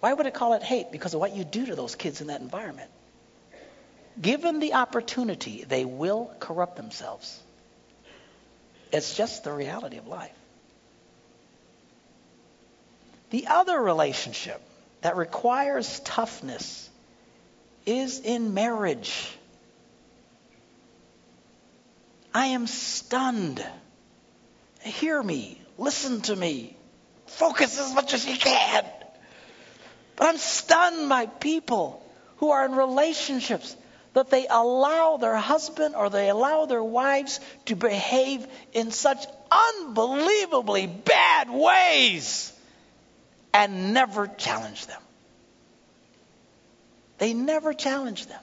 Why 0.00 0.12
would 0.12 0.26
it 0.26 0.34
call 0.34 0.52
it 0.54 0.62
hate? 0.62 0.92
Because 0.92 1.14
of 1.14 1.20
what 1.20 1.34
you 1.34 1.44
do 1.44 1.66
to 1.66 1.74
those 1.74 1.94
kids 1.94 2.20
in 2.20 2.26
that 2.26 2.40
environment. 2.40 2.90
Given 4.20 4.60
the 4.60 4.74
opportunity, 4.74 5.64
they 5.64 5.84
will 5.84 6.30
corrupt 6.40 6.76
themselves. 6.76 7.40
It's 8.92 9.16
just 9.16 9.44
the 9.44 9.52
reality 9.52 9.96
of 9.96 10.06
life. 10.06 10.30
The 13.30 13.46
other 13.48 13.80
relationship 13.80 14.60
that 15.04 15.18
requires 15.18 16.00
toughness 16.00 16.88
is 17.84 18.20
in 18.20 18.54
marriage. 18.54 19.36
I 22.32 22.46
am 22.46 22.66
stunned. 22.66 23.62
Hear 24.80 25.22
me. 25.22 25.60
Listen 25.76 26.22
to 26.22 26.34
me. 26.34 26.74
Focus 27.26 27.78
as 27.78 27.94
much 27.94 28.14
as 28.14 28.24
you 28.24 28.38
can. 28.38 28.82
But 30.16 30.28
I'm 30.30 30.38
stunned 30.38 31.10
by 31.10 31.26
people 31.26 32.02
who 32.38 32.52
are 32.52 32.64
in 32.64 32.72
relationships 32.72 33.76
that 34.14 34.30
they 34.30 34.46
allow 34.48 35.18
their 35.18 35.36
husband 35.36 35.94
or 35.94 36.08
they 36.08 36.30
allow 36.30 36.64
their 36.64 36.82
wives 36.82 37.40
to 37.66 37.76
behave 37.76 38.46
in 38.72 38.90
such 38.90 39.26
unbelievably 39.50 40.86
bad 40.86 41.50
ways 41.50 42.53
and 43.54 43.94
never 43.94 44.26
challenge 44.26 44.86
them. 44.86 45.00
They 47.18 47.32
never 47.32 47.72
challenge 47.72 48.26
them. 48.26 48.40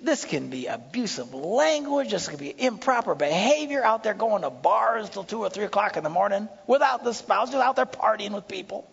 This 0.00 0.24
can 0.24 0.48
be 0.48 0.66
abusive 0.66 1.34
language. 1.34 2.12
This 2.12 2.28
can 2.28 2.38
be 2.38 2.54
improper 2.56 3.14
behavior 3.14 3.84
out 3.84 4.02
there 4.02 4.14
going 4.14 4.42
to 4.42 4.50
bars 4.50 5.10
till 5.10 5.24
2 5.24 5.40
or 5.40 5.50
3 5.50 5.64
o'clock 5.64 5.98
in 5.98 6.04
the 6.04 6.08
morning 6.08 6.48
without 6.66 7.04
the 7.04 7.12
spouse, 7.12 7.50
just 7.50 7.62
out 7.62 7.76
there 7.76 7.84
partying 7.84 8.30
with 8.30 8.48
people. 8.48 8.88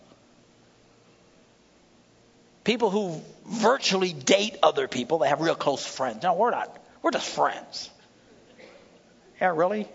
People 2.64 2.90
who 2.90 3.22
virtually 3.46 4.12
date 4.12 4.58
other 4.62 4.86
people, 4.86 5.18
they 5.18 5.28
have 5.28 5.40
real 5.40 5.54
close 5.54 5.86
friends. 5.86 6.22
No, 6.22 6.34
we're 6.34 6.50
not. 6.50 6.76
We're 7.00 7.12
just 7.12 7.30
friends. 7.30 7.88
Yeah, 9.40 9.54
really? 9.56 9.88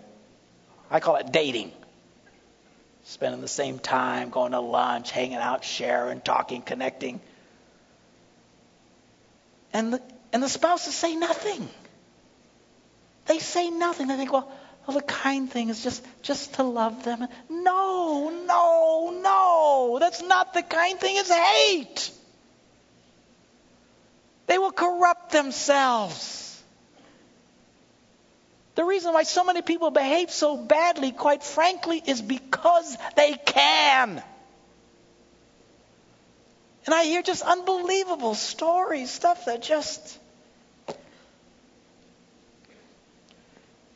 I 0.90 0.98
call 0.98 1.16
it 1.16 1.30
dating. 1.30 1.70
Spending 3.04 3.40
the 3.40 3.48
same 3.48 3.78
time, 3.78 4.30
going 4.30 4.52
to 4.52 4.60
lunch, 4.60 5.10
hanging 5.10 5.36
out, 5.36 5.62
sharing, 5.62 6.20
talking, 6.20 6.62
connecting. 6.62 7.20
And 9.72 9.92
the, 9.92 10.02
and 10.32 10.42
the 10.42 10.48
spouses 10.48 10.94
say 10.94 11.14
nothing. 11.14 11.68
They 13.26 13.38
say 13.38 13.70
nothing. 13.70 14.08
They 14.08 14.16
think, 14.16 14.32
well, 14.32 14.50
well, 14.86 14.96
the 14.96 15.02
kind 15.02 15.50
thing 15.50 15.68
is 15.70 15.82
just, 15.82 16.04
just 16.22 16.54
to 16.54 16.62
love 16.62 17.04
them. 17.04 17.26
No, 17.48 18.30
no, 18.46 19.20
no. 19.22 19.98
That's 19.98 20.22
not 20.22 20.52
the 20.52 20.62
kind 20.62 20.98
thing. 20.98 21.16
It's 21.16 21.30
hate. 21.30 22.10
They 24.46 24.58
will 24.58 24.72
corrupt 24.72 25.32
themselves. 25.32 26.53
The 28.74 28.84
reason 28.84 29.12
why 29.12 29.22
so 29.22 29.44
many 29.44 29.62
people 29.62 29.90
behave 29.90 30.30
so 30.30 30.56
badly, 30.56 31.12
quite 31.12 31.44
frankly, 31.44 32.02
is 32.04 32.20
because 32.20 32.96
they 33.16 33.34
can. 33.46 34.22
And 36.86 36.94
I 36.94 37.04
hear 37.04 37.22
just 37.22 37.42
unbelievable 37.42 38.34
stories, 38.34 39.10
stuff 39.10 39.46
that 39.46 39.62
just. 39.62 40.18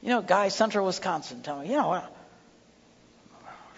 You 0.00 0.10
know, 0.10 0.22
guy, 0.22 0.48
central 0.48 0.86
Wisconsin, 0.86 1.42
tell 1.42 1.60
me, 1.60 1.70
you 1.70 1.76
know, 1.76 2.02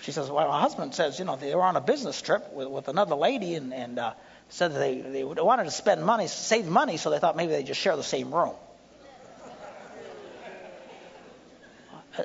she 0.03 0.13
says, 0.13 0.31
well, 0.31 0.49
my 0.49 0.61
husband 0.61 0.95
says, 0.95 1.19
you 1.19 1.25
know, 1.25 1.37
they 1.37 1.55
were 1.55 1.63
on 1.63 1.77
a 1.77 1.81
business 1.81 2.21
trip 2.21 2.53
with, 2.53 2.69
with 2.69 2.89
another 2.89 3.15
lady, 3.15 3.55
and, 3.55 3.73
and 3.73 3.99
uh, 3.99 4.13
said 4.51 4.75
they, 4.75 5.01
they 5.01 5.25
wanted 5.25 5.65
to 5.65 5.71
spend 5.71 6.05
money, 6.05 6.27
save 6.27 6.67
money, 6.67 6.99
so 6.99 7.11
they 7.11 7.19
thought 7.19 7.37
maybe 7.37 7.53
they'd 7.53 7.67
just 7.67 7.81
share 7.81 7.97
the 7.97 8.03
same 8.03 8.35
room. 8.35 8.55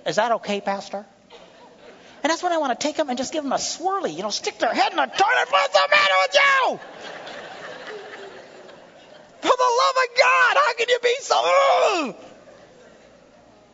Is 0.05 0.15
that 0.17 0.31
okay, 0.33 0.61
Pastor? 0.61 1.05
And 2.23 2.31
that's 2.31 2.41
when 2.41 2.51
I 2.51 2.57
want 2.57 2.77
to 2.79 2.87
take 2.87 2.95
them 2.95 3.09
and 3.09 3.17
just 3.17 3.31
give 3.31 3.43
them 3.43 3.53
a 3.53 3.57
swirly, 3.57 4.15
you 4.15 4.23
know, 4.23 4.31
stick 4.31 4.57
their 4.57 4.73
head 4.73 4.91
in 4.91 4.97
the 4.97 5.05
toilet. 5.05 5.47
What's 5.49 5.73
the 5.73 5.87
matter 5.91 6.13
with 6.23 6.35
you? 6.35 6.79
For 9.41 9.55
the 9.55 9.71
love 9.81 9.95
of 10.03 10.17
God, 10.17 10.57
how 10.57 10.73
can 10.73 10.89
you 10.89 10.99
be 11.03 11.15
so? 11.19 12.15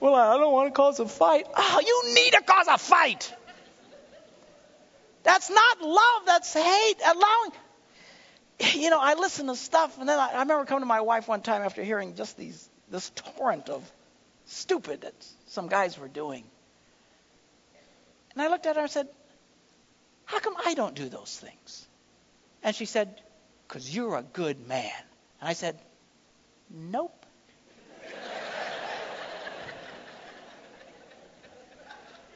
Well, 0.01 0.15
I 0.15 0.37
don't 0.37 0.51
want 0.51 0.67
to 0.67 0.73
cause 0.73 0.99
a 0.99 1.07
fight. 1.07 1.45
Oh, 1.55 1.81
you 1.85 2.13
need 2.13 2.31
to 2.31 2.41
cause 2.41 2.67
a 2.67 2.77
fight. 2.77 3.33
That's 5.23 5.49
not 5.49 5.81
love, 5.81 6.25
that's 6.25 6.53
hate. 6.53 6.95
Allowing 7.05 7.51
you 8.73 8.89
know, 8.89 8.99
I 8.99 9.15
listen 9.15 9.47
to 9.47 9.55
stuff, 9.55 9.99
and 9.99 10.07
then 10.07 10.19
I, 10.19 10.31
I 10.33 10.39
remember 10.39 10.65
coming 10.65 10.81
to 10.81 10.87
my 10.87 11.01
wife 11.01 11.27
one 11.27 11.41
time 11.41 11.61
after 11.61 11.83
hearing 11.83 12.15
just 12.15 12.37
these 12.37 12.69
this 12.89 13.11
torrent 13.15 13.69
of 13.69 13.89
stupid 14.45 15.05
some 15.51 15.67
guys 15.67 15.99
were 15.99 16.07
doing. 16.07 16.45
And 18.33 18.41
I 18.41 18.47
looked 18.47 18.65
at 18.65 18.77
her 18.77 18.83
and 18.83 18.91
said, 18.91 19.09
How 20.23 20.39
come 20.39 20.55
I 20.65 20.73
don't 20.75 20.95
do 20.95 21.09
those 21.09 21.37
things? 21.37 21.85
And 22.63 22.73
she 22.73 22.85
said, 22.85 23.21
Because 23.67 23.93
you're 23.93 24.15
a 24.15 24.23
good 24.23 24.65
man. 24.65 24.93
And 25.41 25.49
I 25.49 25.53
said, 25.53 25.77
Nope. 26.69 27.25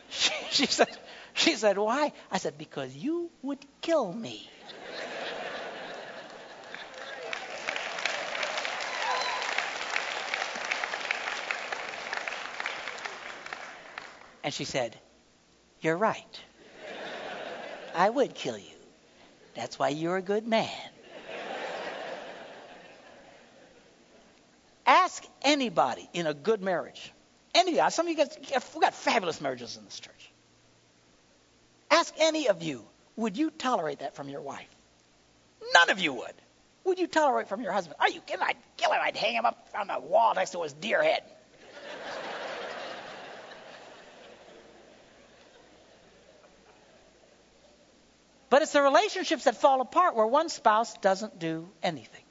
she, 0.09 0.33
she 0.51 0.65
said, 0.65 0.89
she 1.33 1.55
said, 1.55 1.77
Why? 1.77 2.11
I 2.29 2.37
said, 2.37 2.57
Because 2.57 2.93
you 2.93 3.31
would 3.41 3.59
kill 3.79 4.11
me. 4.11 4.49
And 14.45 14.53
she 14.53 14.63
said, 14.63 14.95
You're 15.81 15.97
right. 15.97 16.39
I 17.95 18.07
would 18.07 18.35
kill 18.35 18.59
you. 18.59 18.77
That's 19.55 19.79
why 19.79 19.89
you're 19.89 20.17
a 20.17 20.21
good 20.21 20.45
man. 20.45 20.69
Ask 24.85 25.23
anybody 25.41 26.07
in 26.13 26.27
a 26.27 26.33
good 26.35 26.61
marriage. 26.61 27.11
Any, 27.55 27.79
uh, 27.79 27.89
some 27.89 28.05
of 28.05 28.11
you 28.11 28.17
guys, 28.17 28.37
we've 28.37 28.81
got 28.81 28.93
fabulous 28.93 29.41
marriages 29.41 29.77
in 29.77 29.85
this 29.85 29.99
church. 29.99 30.31
Ask 31.89 32.13
any 32.19 32.47
of 32.47 32.61
you, 32.61 32.85
would 33.15 33.35
you 33.37 33.49
tolerate 33.49 33.99
that 33.99 34.15
from 34.15 34.29
your 34.29 34.41
wife? 34.41 34.69
None 35.73 35.89
of 35.89 35.99
you 35.99 36.13
would. 36.13 36.33
Would 36.83 36.99
you 36.99 37.07
tolerate 37.07 37.47
from 37.47 37.61
your 37.61 37.71
husband? 37.71 37.95
Are 37.99 38.09
you 38.09 38.21
kidding? 38.21 38.43
I'd 38.43 38.57
kill 38.77 38.91
him. 38.91 38.99
I'd 39.01 39.17
hang 39.17 39.33
him 39.33 39.45
up 39.45 39.67
on 39.75 39.87
the 39.87 39.99
wall 39.99 40.35
next 40.35 40.51
to 40.51 40.61
his 40.61 40.73
deer 40.73 41.01
head. 41.01 41.23
But 48.55 48.61
it's 48.61 48.71
the 48.71 48.81
relationships 48.81 49.43
that 49.43 49.57
fall 49.57 49.81
apart 49.81 50.15
where 50.15 50.25
one 50.25 50.47
spouse 50.47 50.93
doesn't 50.99 51.39
do 51.39 51.67
anything. 51.83 52.23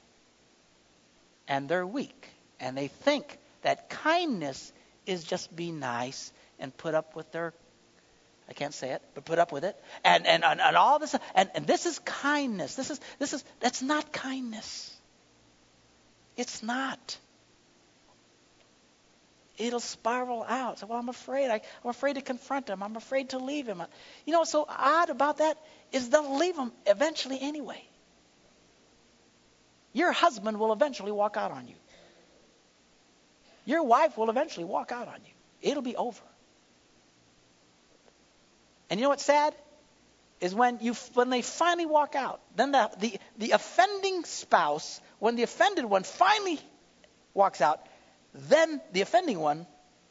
And 1.47 1.69
they're 1.69 1.85
weak. 1.85 2.27
And 2.59 2.75
they 2.75 2.87
think 2.87 3.37
that 3.61 3.91
kindness 3.91 4.73
is 5.05 5.23
just 5.23 5.55
be 5.55 5.71
nice 5.71 6.33
and 6.57 6.75
put 6.75 6.95
up 6.95 7.15
with 7.15 7.31
their 7.31 7.53
I 8.49 8.53
can't 8.53 8.73
say 8.73 8.89
it, 8.89 9.03
but 9.13 9.25
put 9.25 9.37
up 9.37 9.51
with 9.51 9.65
it. 9.65 9.79
And 10.03 10.25
and, 10.25 10.43
and, 10.43 10.59
and 10.59 10.75
all 10.75 10.97
this 10.97 11.15
and, 11.35 11.51
and 11.53 11.67
this 11.67 11.85
is 11.85 11.99
kindness. 11.99 12.73
This 12.73 12.89
is 12.89 12.99
this 13.19 13.33
is 13.33 13.43
that's 13.59 13.83
not 13.83 14.11
kindness. 14.11 14.97
It's 16.37 16.63
not 16.63 17.19
it'll 19.57 19.79
spiral 19.79 20.43
out. 20.47 20.79
So, 20.79 20.87
well, 20.87 20.99
I'm 20.99 21.09
afraid. 21.09 21.49
I, 21.49 21.55
am 21.55 21.89
afraid 21.89 22.15
to 22.15 22.21
confront 22.21 22.69
him. 22.69 22.83
I'm 22.83 22.95
afraid 22.95 23.29
to 23.29 23.39
leave 23.39 23.67
him. 23.67 23.81
You 24.25 24.33
know 24.33 24.39
what's 24.39 24.51
so 24.51 24.65
odd 24.67 25.09
about 25.09 25.37
that 25.37 25.57
is 25.91 26.09
they'll 26.09 26.37
leave 26.37 26.55
him 26.57 26.71
eventually 26.85 27.39
anyway. 27.41 27.83
Your 29.93 30.11
husband 30.11 30.59
will 30.59 30.73
eventually 30.73 31.11
walk 31.11 31.37
out 31.37 31.51
on 31.51 31.67
you. 31.67 31.75
Your 33.65 33.83
wife 33.83 34.17
will 34.17 34.29
eventually 34.29 34.65
walk 34.65 34.91
out 34.91 35.07
on 35.07 35.15
you. 35.25 35.31
It'll 35.61 35.81
be 35.81 35.95
over. 35.95 36.21
And 38.89 38.99
you 38.99 39.05
know 39.05 39.09
what's 39.09 39.25
sad? 39.25 39.55
Is 40.41 40.53
when 40.53 40.79
you 40.81 40.93
when 41.13 41.29
they 41.29 41.41
finally 41.41 41.85
walk 41.85 42.13
out, 42.13 42.41
then 42.55 42.73
the, 42.73 42.91
the, 42.99 43.19
the 43.37 43.51
offending 43.51 44.25
spouse, 44.25 44.99
when 45.17 45.37
the 45.37 45.43
offended 45.43 45.85
one 45.85 46.03
finally 46.03 46.59
walks 47.33 47.61
out, 47.61 47.79
then 48.35 48.81
the 48.91 49.01
offending 49.01 49.39
one 49.39 49.65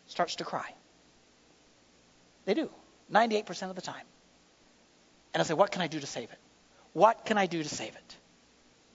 starts 0.06 0.37
to 0.37 0.44
cry. 0.44 0.72
They 2.46 2.54
do, 2.54 2.70
98% 3.12 3.70
of 3.70 3.76
the 3.76 3.82
time. 3.82 4.04
And 5.32 5.40
I 5.40 5.44
say, 5.44 5.54
what 5.54 5.70
can 5.70 5.82
I 5.82 5.87
do 5.87 6.00
to 6.00 6.06
save 6.06 6.30
it? 6.30 6.38
What 6.92 7.24
can 7.24 7.38
I 7.38 7.46
do 7.46 7.62
to 7.62 7.68
save 7.68 7.94
it? 7.94 8.16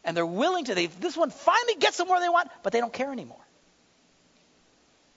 And 0.04 0.16
they're 0.16 0.26
willing 0.26 0.66
to. 0.66 0.76
They, 0.76 0.86
this 0.86 1.18
one 1.18 1.30
finally 1.30 1.76
gets 1.76 1.98
them 1.98 2.08
where 2.08 2.20
they 2.20 2.30
want, 2.30 2.50
but 2.64 2.72
they 2.72 2.80
don't 2.80 2.94
care 2.94 3.12
anymore. 3.12 3.46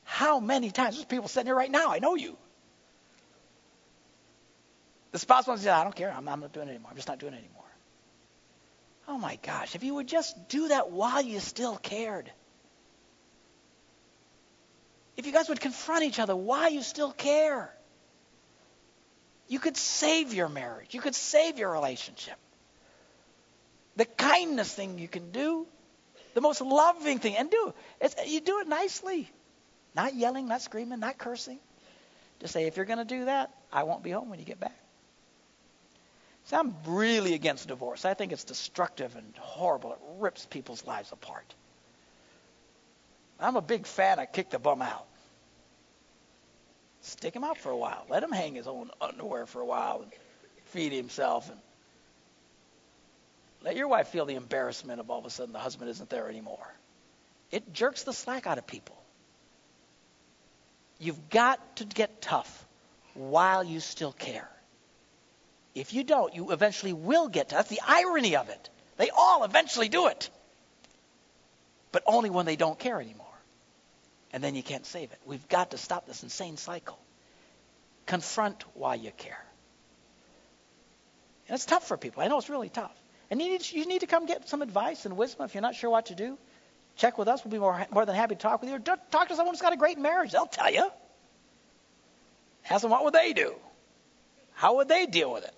How 0.04 0.40
many 0.40 0.70
times? 0.70 0.96
There's 0.96 1.04
people 1.04 1.28
sitting 1.28 1.46
here 1.46 1.54
right 1.54 1.70
now. 1.70 1.92
I 1.92 2.00
know 2.00 2.16
you. 2.16 2.36
The 5.12 5.18
spouse 5.18 5.46
wants 5.46 5.62
to 5.62 5.68
say, 5.68 5.72
I 5.72 5.84
don't 5.84 5.94
care. 5.94 6.12
I'm, 6.14 6.28
I'm 6.28 6.40
not 6.40 6.52
doing 6.52 6.68
it 6.68 6.72
anymore. 6.72 6.90
I'm 6.90 6.96
just 6.96 7.08
not 7.08 7.18
doing 7.18 7.34
it 7.34 7.38
anymore. 7.38 7.62
Oh 9.08 9.18
my 9.18 9.38
gosh, 9.42 9.74
if 9.74 9.84
you 9.84 9.94
would 9.94 10.08
just 10.08 10.48
do 10.48 10.68
that 10.68 10.90
while 10.90 11.22
you 11.22 11.38
still 11.40 11.76
cared. 11.76 12.30
If 15.16 15.26
you 15.26 15.32
guys 15.32 15.48
would 15.48 15.60
confront 15.60 16.04
each 16.04 16.18
other 16.18 16.34
while 16.34 16.70
you 16.70 16.82
still 16.82 17.12
care, 17.12 17.72
you 19.48 19.58
could 19.58 19.76
save 19.76 20.32
your 20.32 20.48
marriage. 20.48 20.94
You 20.94 21.00
could 21.00 21.14
save 21.14 21.58
your 21.58 21.70
relationship. 21.70 22.36
The 23.96 24.06
kindness 24.06 24.72
thing 24.72 24.98
you 24.98 25.08
can 25.08 25.32
do, 25.32 25.66
the 26.32 26.40
most 26.40 26.62
loving 26.62 27.18
thing, 27.18 27.36
and 27.36 27.50
do 27.50 27.74
you 28.26 28.40
do 28.40 28.60
it 28.60 28.68
nicely, 28.68 29.30
not 29.94 30.14
yelling, 30.14 30.48
not 30.48 30.62
screaming, 30.62 31.00
not 31.00 31.18
cursing. 31.18 31.58
Just 32.40 32.54
say, 32.54 32.66
if 32.66 32.76
you're 32.76 32.86
going 32.86 32.98
to 32.98 33.04
do 33.04 33.26
that, 33.26 33.50
I 33.70 33.82
won't 33.82 34.02
be 34.02 34.10
home 34.10 34.30
when 34.30 34.38
you 34.38 34.46
get 34.46 34.58
back. 34.58 34.74
See, 36.44 36.56
I'm 36.56 36.74
really 36.86 37.34
against 37.34 37.68
divorce. 37.68 38.04
I 38.04 38.14
think 38.14 38.32
it's 38.32 38.44
destructive 38.44 39.14
and 39.14 39.32
horrible. 39.38 39.92
It 39.92 39.98
rips 40.18 40.46
people's 40.46 40.84
lives 40.86 41.12
apart. 41.12 41.54
I'm 43.40 43.56
a 43.56 43.62
big 43.62 43.86
fan 43.86 44.18
of 44.18 44.32
kick 44.32 44.50
the 44.50 44.58
bum 44.58 44.82
out. 44.82 45.06
Stick 47.00 47.34
him 47.34 47.42
out 47.42 47.58
for 47.58 47.70
a 47.70 47.76
while. 47.76 48.06
Let 48.08 48.22
him 48.22 48.30
hang 48.30 48.54
his 48.54 48.68
own 48.68 48.90
underwear 49.00 49.46
for 49.46 49.60
a 49.60 49.66
while 49.66 50.02
and 50.02 50.12
feed 50.66 50.92
himself. 50.92 51.50
And 51.50 51.58
let 53.62 53.76
your 53.76 53.88
wife 53.88 54.08
feel 54.08 54.24
the 54.24 54.36
embarrassment 54.36 55.00
of 55.00 55.10
all 55.10 55.18
of 55.18 55.26
a 55.26 55.30
sudden 55.30 55.52
the 55.52 55.58
husband 55.58 55.90
isn't 55.90 56.10
there 56.10 56.28
anymore. 56.28 56.74
It 57.50 57.72
jerks 57.72 58.04
the 58.04 58.12
slack 58.12 58.46
out 58.46 58.58
of 58.58 58.66
people. 58.66 58.96
You've 60.98 61.28
got 61.28 61.76
to 61.76 61.84
get 61.84 62.22
tough 62.22 62.64
while 63.14 63.64
you 63.64 63.80
still 63.80 64.12
care. 64.12 64.48
If 65.74 65.92
you 65.94 66.04
don't, 66.04 66.34
you 66.34 66.52
eventually 66.52 66.92
will 66.92 67.28
get 67.28 67.48
to. 67.48 67.56
That's 67.56 67.68
the 67.68 67.80
irony 67.86 68.36
of 68.36 68.48
it. 68.48 68.70
They 68.96 69.10
all 69.10 69.42
eventually 69.42 69.88
do 69.88 70.06
it. 70.06 70.30
But 71.92 72.02
only 72.06 72.30
when 72.30 72.46
they 72.46 72.56
don't 72.56 72.78
care 72.78 73.00
anymore. 73.00 73.26
And 74.32 74.42
then 74.42 74.54
you 74.54 74.62
can't 74.62 74.86
save 74.86 75.12
it. 75.12 75.18
We've 75.26 75.46
got 75.48 75.72
to 75.72 75.78
stop 75.78 76.06
this 76.06 76.22
insane 76.22 76.56
cycle. 76.56 76.98
Confront 78.06 78.64
why 78.74 78.94
you 78.94 79.10
care. 79.16 79.44
And 81.48 81.54
it's 81.54 81.66
tough 81.66 81.86
for 81.86 81.98
people. 81.98 82.22
I 82.22 82.28
know 82.28 82.38
it's 82.38 82.48
really 82.48 82.70
tough. 82.70 82.96
And 83.30 83.40
you 83.40 83.50
need, 83.50 83.70
you 83.70 83.86
need 83.86 84.00
to 84.00 84.06
come 84.06 84.26
get 84.26 84.48
some 84.48 84.62
advice 84.62 85.04
and 85.04 85.16
wisdom 85.16 85.44
if 85.44 85.54
you're 85.54 85.62
not 85.62 85.74
sure 85.74 85.90
what 85.90 86.06
to 86.06 86.14
do. 86.14 86.38
Check 86.96 87.18
with 87.18 87.28
us. 87.28 87.44
We'll 87.44 87.52
be 87.52 87.58
more, 87.58 87.86
more 87.90 88.06
than 88.06 88.14
happy 88.14 88.34
to 88.34 88.40
talk 88.40 88.60
with 88.60 88.70
you. 88.70 88.76
Or 88.76 88.78
talk 88.78 89.28
to 89.28 89.36
someone 89.36 89.54
who's 89.54 89.62
got 89.62 89.72
a 89.72 89.76
great 89.76 89.98
marriage. 89.98 90.32
They'll 90.32 90.46
tell 90.46 90.72
you. 90.72 90.90
Ask 92.68 92.82
them 92.82 92.90
what 92.90 93.04
would 93.04 93.14
they 93.14 93.32
do? 93.32 93.54
How 94.54 94.76
would 94.76 94.88
they 94.88 95.06
deal 95.06 95.32
with 95.32 95.44
it? 95.44 95.54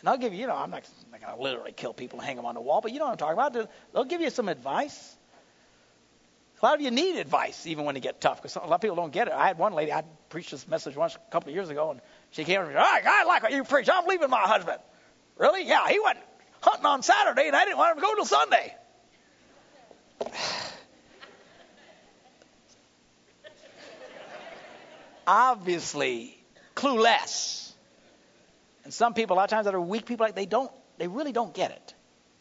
And 0.00 0.08
I'll 0.08 0.18
give 0.18 0.32
you, 0.32 0.40
you 0.40 0.46
know, 0.46 0.56
I'm 0.56 0.70
not, 0.70 0.88
not 1.10 1.20
going 1.20 1.36
to 1.36 1.42
literally 1.42 1.72
kill 1.72 1.92
people 1.92 2.18
and 2.18 2.26
hang 2.26 2.36
them 2.36 2.44
on 2.44 2.54
the 2.54 2.60
wall, 2.60 2.80
but 2.80 2.92
you 2.92 2.98
know 2.98 3.06
what 3.06 3.12
I'm 3.12 3.18
talking 3.18 3.34
about. 3.34 3.70
They'll 3.92 4.04
give 4.04 4.20
you 4.20 4.30
some 4.30 4.48
advice. 4.48 5.15
A 6.62 6.64
lot 6.64 6.74
of 6.74 6.80
you 6.80 6.90
need 6.90 7.16
advice 7.16 7.66
even 7.66 7.84
when 7.84 7.94
you 7.96 8.00
get 8.00 8.18
tough 8.20 8.40
because 8.40 8.56
a 8.56 8.60
lot 8.60 8.76
of 8.76 8.80
people 8.80 8.96
don't 8.96 9.12
get 9.12 9.28
it. 9.28 9.34
I 9.34 9.46
had 9.46 9.58
one 9.58 9.74
lady, 9.74 9.92
I 9.92 10.04
preached 10.30 10.50
this 10.50 10.66
message 10.66 10.96
once 10.96 11.14
a 11.14 11.18
couple 11.30 11.50
of 11.50 11.54
years 11.54 11.68
ago, 11.68 11.90
and 11.90 12.00
she 12.30 12.44
came 12.44 12.62
to 12.62 12.66
me, 12.66 12.74
I, 12.74 13.02
I 13.04 13.24
like 13.24 13.42
what 13.42 13.52
you 13.52 13.62
preach. 13.62 13.90
I'm 13.92 14.06
leaving 14.06 14.30
my 14.30 14.40
husband. 14.40 14.78
Really? 15.36 15.66
Yeah, 15.66 15.86
he 15.88 16.00
went 16.00 16.18
hunting 16.62 16.86
on 16.86 17.02
Saturday, 17.02 17.46
and 17.46 17.54
I 17.54 17.66
didn't 17.66 17.76
want 17.76 17.90
him 17.96 18.02
to 18.02 18.06
go 18.06 18.14
till 18.14 18.24
Sunday. 18.24 18.74
Obviously, 25.26 26.38
clueless. 26.74 27.72
And 28.84 28.94
some 28.94 29.12
people, 29.12 29.36
a 29.36 29.38
lot 29.38 29.44
of 29.44 29.50
times 29.50 29.66
that 29.66 29.74
are 29.74 29.80
weak 29.80 30.06
people, 30.06 30.24
like 30.24 30.34
they 30.34 30.46
don't, 30.46 30.70
they 30.96 31.08
really 31.08 31.32
don't 31.32 31.52
get 31.52 31.72
it. 31.72 31.94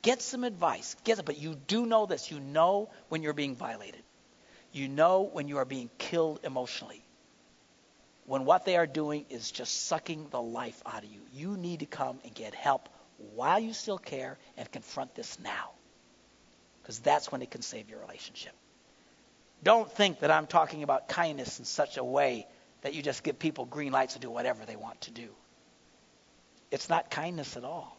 Get 0.04 0.22
some 0.22 0.46
advice. 0.46 0.96
Get 1.04 1.20
it, 1.20 1.26
but 1.26 1.38
you 1.38 1.56
do 1.68 1.86
know 1.86 2.06
this. 2.06 2.32
You 2.32 2.40
know 2.40 2.90
when 3.10 3.24
you're 3.24 3.34
being 3.34 3.56
violated. 3.56 4.05
You 4.76 4.90
know 4.90 5.22
when 5.22 5.48
you 5.48 5.60
are 5.60 5.66
being 5.66 5.90
killed 5.98 6.42
emotionally. 6.44 7.02
When 8.26 8.44
what 8.44 8.66
they 8.66 8.76
are 8.76 8.86
doing 8.86 9.24
is 9.30 9.50
just 9.50 9.86
sucking 9.86 10.28
the 10.32 10.42
life 10.42 10.84
out 10.86 11.02
of 11.02 11.10
you. 11.10 11.22
You 11.32 11.56
need 11.56 11.80
to 11.80 11.86
come 11.86 12.20
and 12.26 12.36
get 12.36 12.54
help 12.54 12.90
while 13.36 13.58
you 13.58 13.72
still 13.72 13.98
care 13.98 14.38
and 14.58 14.70
confront 14.70 15.16
this 15.16 15.40
now. 15.40 15.72
Because 16.82 17.00
that's 17.00 17.32
when 17.32 17.42
it 17.42 17.52
can 17.52 17.62
save 17.62 17.90
your 17.90 18.02
relationship. 18.02 18.52
Don't 19.64 19.90
think 19.90 20.20
that 20.20 20.30
I'm 20.30 20.46
talking 20.46 20.84
about 20.84 21.08
kindness 21.08 21.58
in 21.60 21.64
such 21.64 21.96
a 21.96 22.04
way 22.04 22.46
that 22.82 22.94
you 22.94 23.02
just 23.02 23.24
give 23.24 23.40
people 23.40 23.64
green 23.64 23.94
lights 23.94 24.16
to 24.16 24.20
do 24.20 24.30
whatever 24.30 24.66
they 24.66 24.76
want 24.76 25.00
to 25.02 25.12
do. 25.12 25.30
It's 26.70 26.90
not 26.90 27.10
kindness 27.10 27.56
at 27.56 27.64
all. 27.64 27.95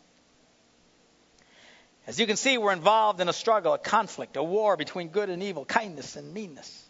As 2.06 2.20
you 2.20 2.26
can 2.26 2.36
see, 2.36 2.56
we're 2.56 2.72
involved 2.72 3.20
in 3.20 3.28
a 3.28 3.32
struggle, 3.32 3.74
a 3.74 3.78
conflict, 3.78 4.36
a 4.36 4.42
war 4.42 4.76
between 4.76 5.08
good 5.08 5.28
and 5.28 5.42
evil, 5.42 5.64
kindness 5.64 6.16
and 6.16 6.32
meanness. 6.32 6.84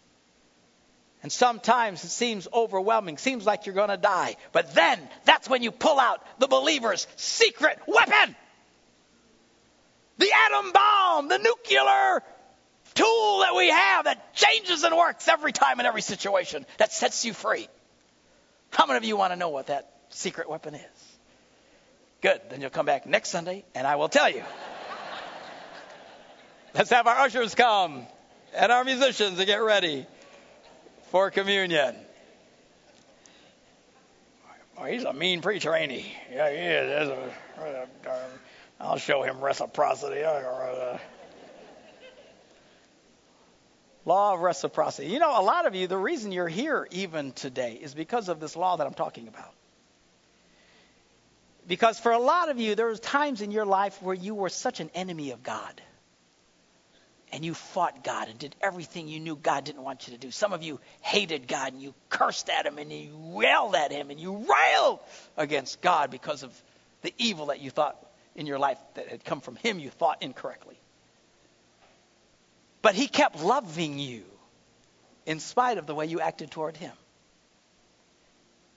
And 1.23 1.31
sometimes 1.31 2.03
it 2.03 2.09
seems 2.09 2.47
overwhelming, 2.53 3.17
seems 3.17 3.45
like 3.45 3.65
you're 3.65 3.73
going 3.75 3.89
to 3.89 3.97
die. 3.97 4.35
But 4.51 4.75
then 4.75 4.99
that's 5.25 5.49
when 5.49 5.63
you 5.63 5.71
pull 5.71 5.99
out 5.99 6.21
the 6.39 6.47
believer's 6.47 7.07
secret 7.15 7.79
weapon 7.87 8.35
the 10.17 10.29
atom 10.31 10.71
bomb, 10.71 11.27
the 11.27 11.37
nuclear 11.37 12.23
tool 12.93 13.39
that 13.39 13.55
we 13.55 13.69
have 13.69 14.05
that 14.05 14.33
changes 14.33 14.83
and 14.83 14.95
works 14.95 15.27
every 15.27 15.51
time 15.51 15.79
in 15.79 15.85
every 15.85 16.01
situation, 16.01 16.65
that 16.77 16.91
sets 16.91 17.25
you 17.25 17.33
free. 17.33 17.67
How 18.71 18.85
many 18.85 18.97
of 18.97 19.03
you 19.03 19.17
want 19.17 19.33
to 19.33 19.37
know 19.37 19.49
what 19.49 19.67
that 19.67 19.91
secret 20.09 20.49
weapon 20.49 20.75
is? 20.75 20.81
Good. 22.21 22.41
Then 22.49 22.61
you'll 22.61 22.71
come 22.71 22.85
back 22.85 23.05
next 23.05 23.29
Sunday 23.29 23.63
and 23.75 23.85
I 23.85 23.95
will 23.95 24.09
tell 24.09 24.29
you. 24.29 24.43
Let's 26.77 26.91
have 26.91 27.07
our 27.07 27.21
ushers 27.21 27.55
come 27.55 28.05
and 28.53 28.71
our 28.71 28.83
musicians 28.83 29.39
to 29.39 29.45
get 29.45 29.63
ready 29.63 30.05
for 31.09 31.31
communion. 31.31 31.95
He's 34.87 35.03
a 35.03 35.11
mean 35.11 35.41
preacher, 35.41 35.73
ain't 35.73 35.91
he? 35.91 36.05
Yeah, 36.31 36.51
he 36.51 36.57
is. 36.57 37.11
I'll 38.79 38.99
show 38.99 39.23
him 39.23 39.41
reciprocity. 39.41 40.21
Law 44.05 44.35
of 44.35 44.41
reciprocity. 44.41 45.07
You 45.07 45.17
know, 45.17 45.41
a 45.41 45.41
lot 45.41 45.65
of 45.65 45.73
you, 45.73 45.87
the 45.87 45.97
reason 45.97 46.31
you're 46.31 46.47
here 46.47 46.87
even 46.91 47.31
today 47.31 47.73
is 47.73 47.95
because 47.95 48.29
of 48.29 48.39
this 48.39 48.55
law 48.55 48.77
that 48.77 48.85
I'm 48.85 48.93
talking 48.93 49.27
about. 49.27 49.51
Because 51.67 51.99
for 51.99 52.11
a 52.11 52.19
lot 52.19 52.49
of 52.49 52.59
you, 52.59 52.75
there 52.75 52.85
was 52.85 52.99
times 52.99 53.41
in 53.41 53.49
your 53.49 53.65
life 53.65 53.99
where 54.03 54.13
you 54.13 54.35
were 54.35 54.49
such 54.49 54.79
an 54.79 54.91
enemy 54.93 55.31
of 55.31 55.41
God. 55.41 55.81
And 57.31 57.43
you 57.43 57.53
fought 57.53 58.03
God 58.03 58.29
and 58.29 58.39
did 58.39 58.55
everything 58.61 59.07
you 59.07 59.19
knew 59.19 59.35
God 59.35 59.65
didn't 59.65 59.83
want 59.83 60.07
you 60.07 60.13
to 60.13 60.19
do. 60.19 60.31
Some 60.31 60.53
of 60.53 60.63
you 60.63 60.79
hated 61.01 61.47
God 61.47 61.73
and 61.73 61.81
you 61.81 61.93
cursed 62.09 62.49
at 62.49 62.65
him 62.65 62.77
and 62.77 62.91
you 62.91 63.41
yelled 63.41 63.75
at 63.75 63.91
him 63.91 64.09
and 64.09 64.19
you 64.19 64.45
railed 64.49 64.99
against 65.35 65.81
God 65.81 66.09
because 66.09 66.43
of 66.43 66.63
the 67.01 67.13
evil 67.17 67.47
that 67.47 67.59
you 67.59 67.69
thought 67.69 67.97
in 68.35 68.45
your 68.45 68.59
life 68.59 68.79
that 68.93 69.09
had 69.09 69.25
come 69.25 69.41
from 69.41 69.57
him 69.57 69.79
you 69.79 69.89
thought 69.89 70.21
incorrectly. 70.21 70.79
But 72.81 72.95
he 72.95 73.07
kept 73.07 73.41
loving 73.41 73.99
you 73.99 74.23
in 75.25 75.39
spite 75.39 75.77
of 75.77 75.85
the 75.85 75.95
way 75.95 76.05
you 76.05 76.21
acted 76.21 76.51
toward 76.51 76.77
him. 76.77 76.93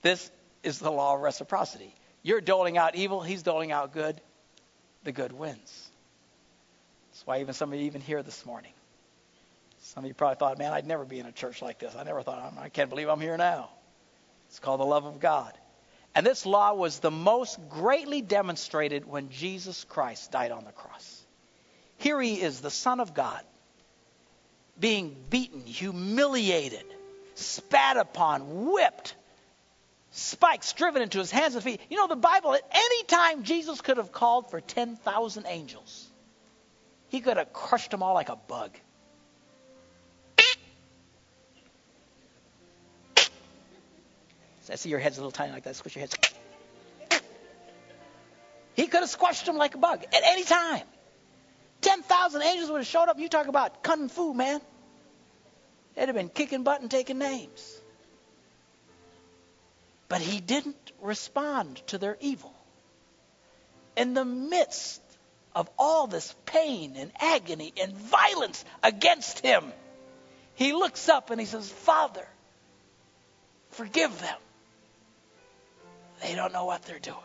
This 0.02 0.30
is 0.62 0.78
the 0.78 0.90
law 0.90 1.14
of 1.14 1.20
reciprocity. 1.20 1.94
You're 2.22 2.40
doling 2.40 2.76
out 2.76 2.96
evil, 2.96 3.20
he's 3.20 3.42
doling 3.42 3.70
out 3.70 3.92
good. 3.92 4.20
The 5.04 5.12
good 5.12 5.32
wins. 5.32 5.89
That's 7.20 7.26
why 7.26 7.40
even 7.40 7.52
some 7.52 7.70
of 7.70 7.78
you 7.78 7.84
even 7.84 8.00
here 8.00 8.22
this 8.22 8.46
morning. 8.46 8.72
Some 9.80 10.04
of 10.04 10.08
you 10.08 10.14
probably 10.14 10.36
thought, 10.36 10.56
man, 10.56 10.72
I'd 10.72 10.86
never 10.86 11.04
be 11.04 11.20
in 11.20 11.26
a 11.26 11.32
church 11.32 11.60
like 11.60 11.78
this. 11.78 11.94
I 11.94 12.02
never 12.02 12.22
thought, 12.22 12.54
I 12.58 12.70
can't 12.70 12.88
believe 12.88 13.10
I'm 13.10 13.20
here 13.20 13.36
now. 13.36 13.68
It's 14.48 14.58
called 14.58 14.80
the 14.80 14.86
love 14.86 15.04
of 15.04 15.20
God. 15.20 15.52
And 16.14 16.24
this 16.24 16.46
law 16.46 16.72
was 16.72 17.00
the 17.00 17.10
most 17.10 17.58
greatly 17.68 18.22
demonstrated 18.22 19.06
when 19.06 19.28
Jesus 19.28 19.84
Christ 19.84 20.32
died 20.32 20.50
on 20.50 20.64
the 20.64 20.72
cross. 20.72 21.22
Here 21.98 22.18
he 22.22 22.40
is, 22.40 22.62
the 22.62 22.70
Son 22.70 23.00
of 23.00 23.12
God, 23.12 23.42
being 24.78 25.14
beaten, 25.28 25.60
humiliated, 25.66 26.86
spat 27.34 27.98
upon, 27.98 28.70
whipped, 28.72 29.14
spikes 30.10 30.72
driven 30.72 31.02
into 31.02 31.18
his 31.18 31.30
hands 31.30 31.54
and 31.54 31.62
feet. 31.62 31.82
You 31.90 31.98
know, 31.98 32.06
the 32.06 32.16
Bible, 32.16 32.54
at 32.54 32.62
any 32.72 33.04
time, 33.04 33.42
Jesus 33.42 33.82
could 33.82 33.98
have 33.98 34.10
called 34.10 34.50
for 34.50 34.62
10,000 34.62 35.44
angels. 35.46 36.09
He 37.10 37.20
could 37.20 37.36
have 37.36 37.52
crushed 37.52 37.90
them 37.90 38.02
all 38.02 38.14
like 38.14 38.28
a 38.28 38.36
bug. 38.36 38.70
I 44.70 44.76
see 44.76 44.88
your 44.88 45.00
head's 45.00 45.18
a 45.18 45.20
little 45.20 45.32
tiny 45.32 45.52
like 45.52 45.64
that. 45.64 45.74
Squish 45.74 45.96
your 45.96 46.06
head. 46.06 47.22
He 48.74 48.86
could 48.86 49.00
have 49.00 49.10
squashed 49.10 49.44
them 49.46 49.56
like 49.56 49.74
a 49.74 49.78
bug 49.78 50.04
at 50.04 50.22
any 50.24 50.44
time. 50.44 50.84
10,000 51.80 52.42
angels 52.42 52.70
would 52.70 52.78
have 52.78 52.86
showed 52.86 53.08
up. 53.08 53.18
You 53.18 53.28
talk 53.28 53.48
about 53.48 53.82
kung 53.82 54.08
fu, 54.08 54.32
man. 54.32 54.60
They'd 55.96 56.06
have 56.06 56.14
been 56.14 56.28
kicking 56.28 56.62
butt 56.62 56.80
and 56.80 56.90
taking 56.90 57.18
names. 57.18 57.80
But 60.08 60.20
he 60.20 60.40
didn't 60.40 60.92
respond 61.00 61.82
to 61.88 61.98
their 61.98 62.16
evil. 62.20 62.54
In 63.96 64.14
the 64.14 64.24
midst 64.24 65.02
of 65.54 65.68
all 65.78 66.06
this 66.06 66.34
pain 66.46 66.94
and 66.96 67.10
agony 67.20 67.72
and 67.80 67.92
violence 67.92 68.64
against 68.82 69.40
him, 69.40 69.72
he 70.54 70.72
looks 70.72 71.08
up 71.08 71.30
and 71.30 71.40
he 71.40 71.46
says, 71.46 71.68
Father, 71.68 72.26
forgive 73.70 74.20
them. 74.20 74.38
They 76.22 76.34
don't 76.34 76.52
know 76.52 76.66
what 76.66 76.82
they're 76.82 76.98
doing. 76.98 77.16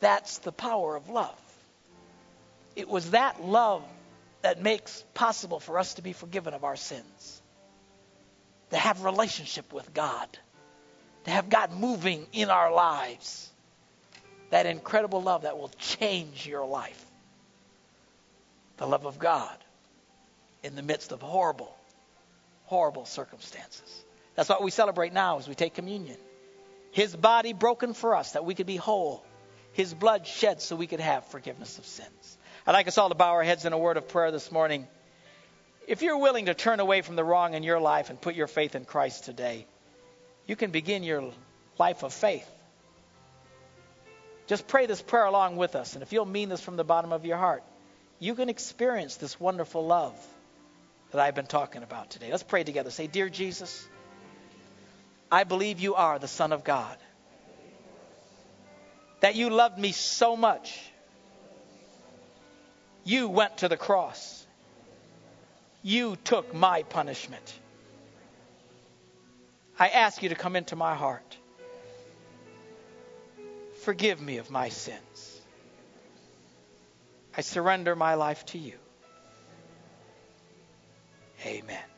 That's 0.00 0.38
the 0.38 0.52
power 0.52 0.96
of 0.96 1.08
love. 1.08 1.38
It 2.76 2.88
was 2.88 3.12
that 3.12 3.42
love 3.42 3.82
that 4.42 4.60
makes 4.60 5.02
possible 5.14 5.60
for 5.60 5.78
us 5.78 5.94
to 5.94 6.02
be 6.02 6.12
forgiven 6.12 6.52
of 6.52 6.64
our 6.64 6.76
sins, 6.76 7.42
to 8.70 8.76
have 8.76 9.04
relationship 9.04 9.72
with 9.72 9.94
God, 9.94 10.28
to 11.24 11.30
have 11.30 11.48
God 11.48 11.72
moving 11.72 12.26
in 12.32 12.50
our 12.50 12.70
lives. 12.72 13.50
That 14.54 14.66
incredible 14.66 15.20
love 15.20 15.42
that 15.42 15.58
will 15.58 15.72
change 15.80 16.46
your 16.46 16.64
life. 16.64 17.04
The 18.76 18.86
love 18.86 19.04
of 19.04 19.18
God 19.18 19.56
in 20.62 20.76
the 20.76 20.82
midst 20.82 21.10
of 21.10 21.20
horrible, 21.20 21.76
horrible 22.66 23.04
circumstances. 23.04 24.04
That's 24.36 24.48
what 24.48 24.62
we 24.62 24.70
celebrate 24.70 25.12
now 25.12 25.38
as 25.38 25.48
we 25.48 25.56
take 25.56 25.74
communion. 25.74 26.16
His 26.92 27.16
body 27.16 27.52
broken 27.52 27.94
for 27.94 28.14
us 28.14 28.34
that 28.34 28.44
we 28.44 28.54
could 28.54 28.68
be 28.68 28.76
whole 28.76 29.24
his 29.72 29.92
blood 29.92 30.24
shed 30.24 30.62
so 30.62 30.76
we 30.76 30.86
could 30.86 31.00
have 31.00 31.24
forgiveness 31.24 31.78
of 31.78 31.84
sins. 31.84 32.38
I'd 32.64 32.74
like 32.74 32.86
us 32.86 32.96
all 32.96 33.08
to 33.08 33.16
bow 33.16 33.32
our 33.32 33.42
heads 33.42 33.64
in 33.64 33.72
a 33.72 33.78
word 33.78 33.96
of 33.96 34.06
prayer 34.06 34.30
this 34.30 34.52
morning. 34.52 34.86
If 35.88 36.02
you're 36.02 36.18
willing 36.18 36.46
to 36.46 36.54
turn 36.54 36.78
away 36.78 37.02
from 37.02 37.16
the 37.16 37.24
wrong 37.24 37.54
in 37.54 37.64
your 37.64 37.80
life 37.80 38.08
and 38.08 38.20
put 38.20 38.36
your 38.36 38.46
faith 38.46 38.76
in 38.76 38.84
Christ 38.84 39.24
today, 39.24 39.66
you 40.46 40.54
can 40.54 40.70
begin 40.70 41.02
your 41.02 41.32
life 41.76 42.04
of 42.04 42.14
faith. 42.14 42.48
Just 44.46 44.66
pray 44.66 44.86
this 44.86 45.00
prayer 45.00 45.24
along 45.24 45.56
with 45.56 45.74
us. 45.74 45.94
And 45.94 46.02
if 46.02 46.12
you'll 46.12 46.26
mean 46.26 46.48
this 46.48 46.60
from 46.60 46.76
the 46.76 46.84
bottom 46.84 47.12
of 47.12 47.24
your 47.24 47.38
heart, 47.38 47.62
you 48.18 48.34
can 48.34 48.48
experience 48.48 49.16
this 49.16 49.40
wonderful 49.40 49.86
love 49.86 50.14
that 51.12 51.20
I've 51.20 51.34
been 51.34 51.46
talking 51.46 51.82
about 51.82 52.10
today. 52.10 52.30
Let's 52.30 52.42
pray 52.42 52.64
together. 52.64 52.90
Say, 52.90 53.06
Dear 53.06 53.28
Jesus, 53.28 53.88
I 55.30 55.44
believe 55.44 55.80
you 55.80 55.94
are 55.94 56.18
the 56.18 56.28
Son 56.28 56.52
of 56.52 56.64
God 56.64 56.96
that 59.24 59.36
you 59.36 59.48
loved 59.48 59.78
me 59.78 59.90
so 59.92 60.36
much. 60.36 60.78
You 63.04 63.28
went 63.30 63.56
to 63.58 63.68
the 63.68 63.76
cross. 63.78 64.46
You 65.82 66.16
took 66.24 66.54
my 66.54 66.82
punishment. 66.82 67.54
I 69.78 69.88
ask 69.88 70.22
you 70.22 70.28
to 70.28 70.34
come 70.34 70.56
into 70.56 70.76
my 70.76 70.94
heart. 70.94 71.38
Forgive 73.84 74.18
me 74.18 74.38
of 74.38 74.50
my 74.50 74.70
sins. 74.70 75.42
I 77.36 77.42
surrender 77.42 77.94
my 77.94 78.14
life 78.14 78.46
to 78.46 78.58
you. 78.58 78.78
Amen. 81.44 81.93